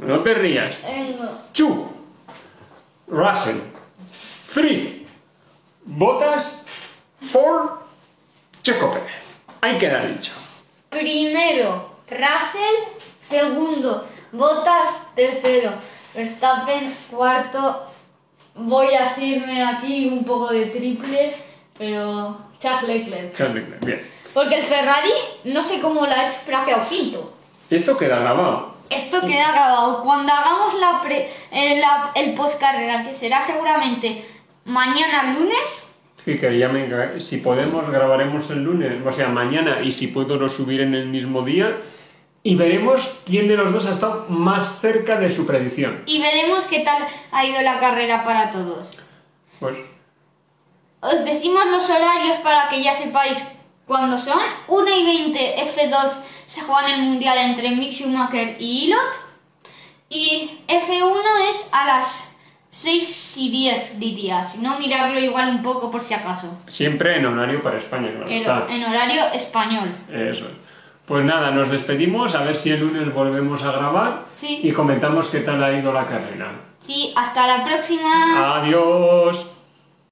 [0.00, 0.80] No te rías.
[0.82, 1.28] vengo.
[1.52, 1.92] Two,
[3.08, 3.58] Russell.
[4.60, 5.06] Three,
[5.84, 6.62] Bottas.
[7.30, 7.80] Four,
[8.62, 9.12] Checo Pérez.
[9.60, 10.32] Ahí queda dicho.
[10.88, 12.76] Primero, Russell.
[13.20, 14.94] Segundo, Bottas.
[15.14, 15.72] Tercero,
[16.14, 16.96] Verstappen.
[17.10, 17.86] Cuarto,
[18.54, 21.34] voy a hacerme aquí un poco de triple,
[21.76, 23.36] pero Charles Leclerc.
[23.36, 24.10] Charles Leclerc, Bien.
[24.32, 25.10] Porque el Ferrari,
[25.44, 27.34] no sé cómo lo ha hecho, pero ha quedado quinto.
[27.68, 28.74] Esto queda grabado.
[28.88, 30.02] Esto queda grabado.
[30.02, 34.24] Cuando hagamos la pre- eh, la- el post carrera, que será seguramente
[34.66, 35.82] mañana lunes.
[36.24, 40.36] Sí, que ya me- si podemos grabaremos el lunes, o sea, mañana, y si puedo
[40.36, 41.70] lo subiré en el mismo día.
[42.42, 46.02] Y veremos quién de los dos ha estado más cerca de su predicción.
[46.06, 48.90] Y veremos qué tal ha ido la carrera para todos.
[49.58, 49.76] Pues
[51.00, 53.38] Os decimos los horarios para que ya sepáis
[53.86, 54.38] cuándo son.
[54.68, 56.12] 1 y 20 F2
[56.46, 59.26] se juegan el mundial entre Mick Schumacher y Ilot.
[60.08, 62.25] Y F1 es a las
[62.78, 64.44] 6 y 10 diría.
[64.44, 66.46] Si no, mirarlo igual un poco por si acaso.
[66.66, 68.66] siempre en horario para España, claro En, está.
[68.68, 69.96] en horario español.
[70.12, 70.46] Eso.
[71.06, 74.60] Pues nada, nos despedimos, a ver si el lunes volvemos a grabar Sí.
[74.62, 76.50] y comentamos qué tal ha ido la carrera.
[76.80, 78.56] Sí, hasta la próxima.
[78.58, 79.46] Adiós.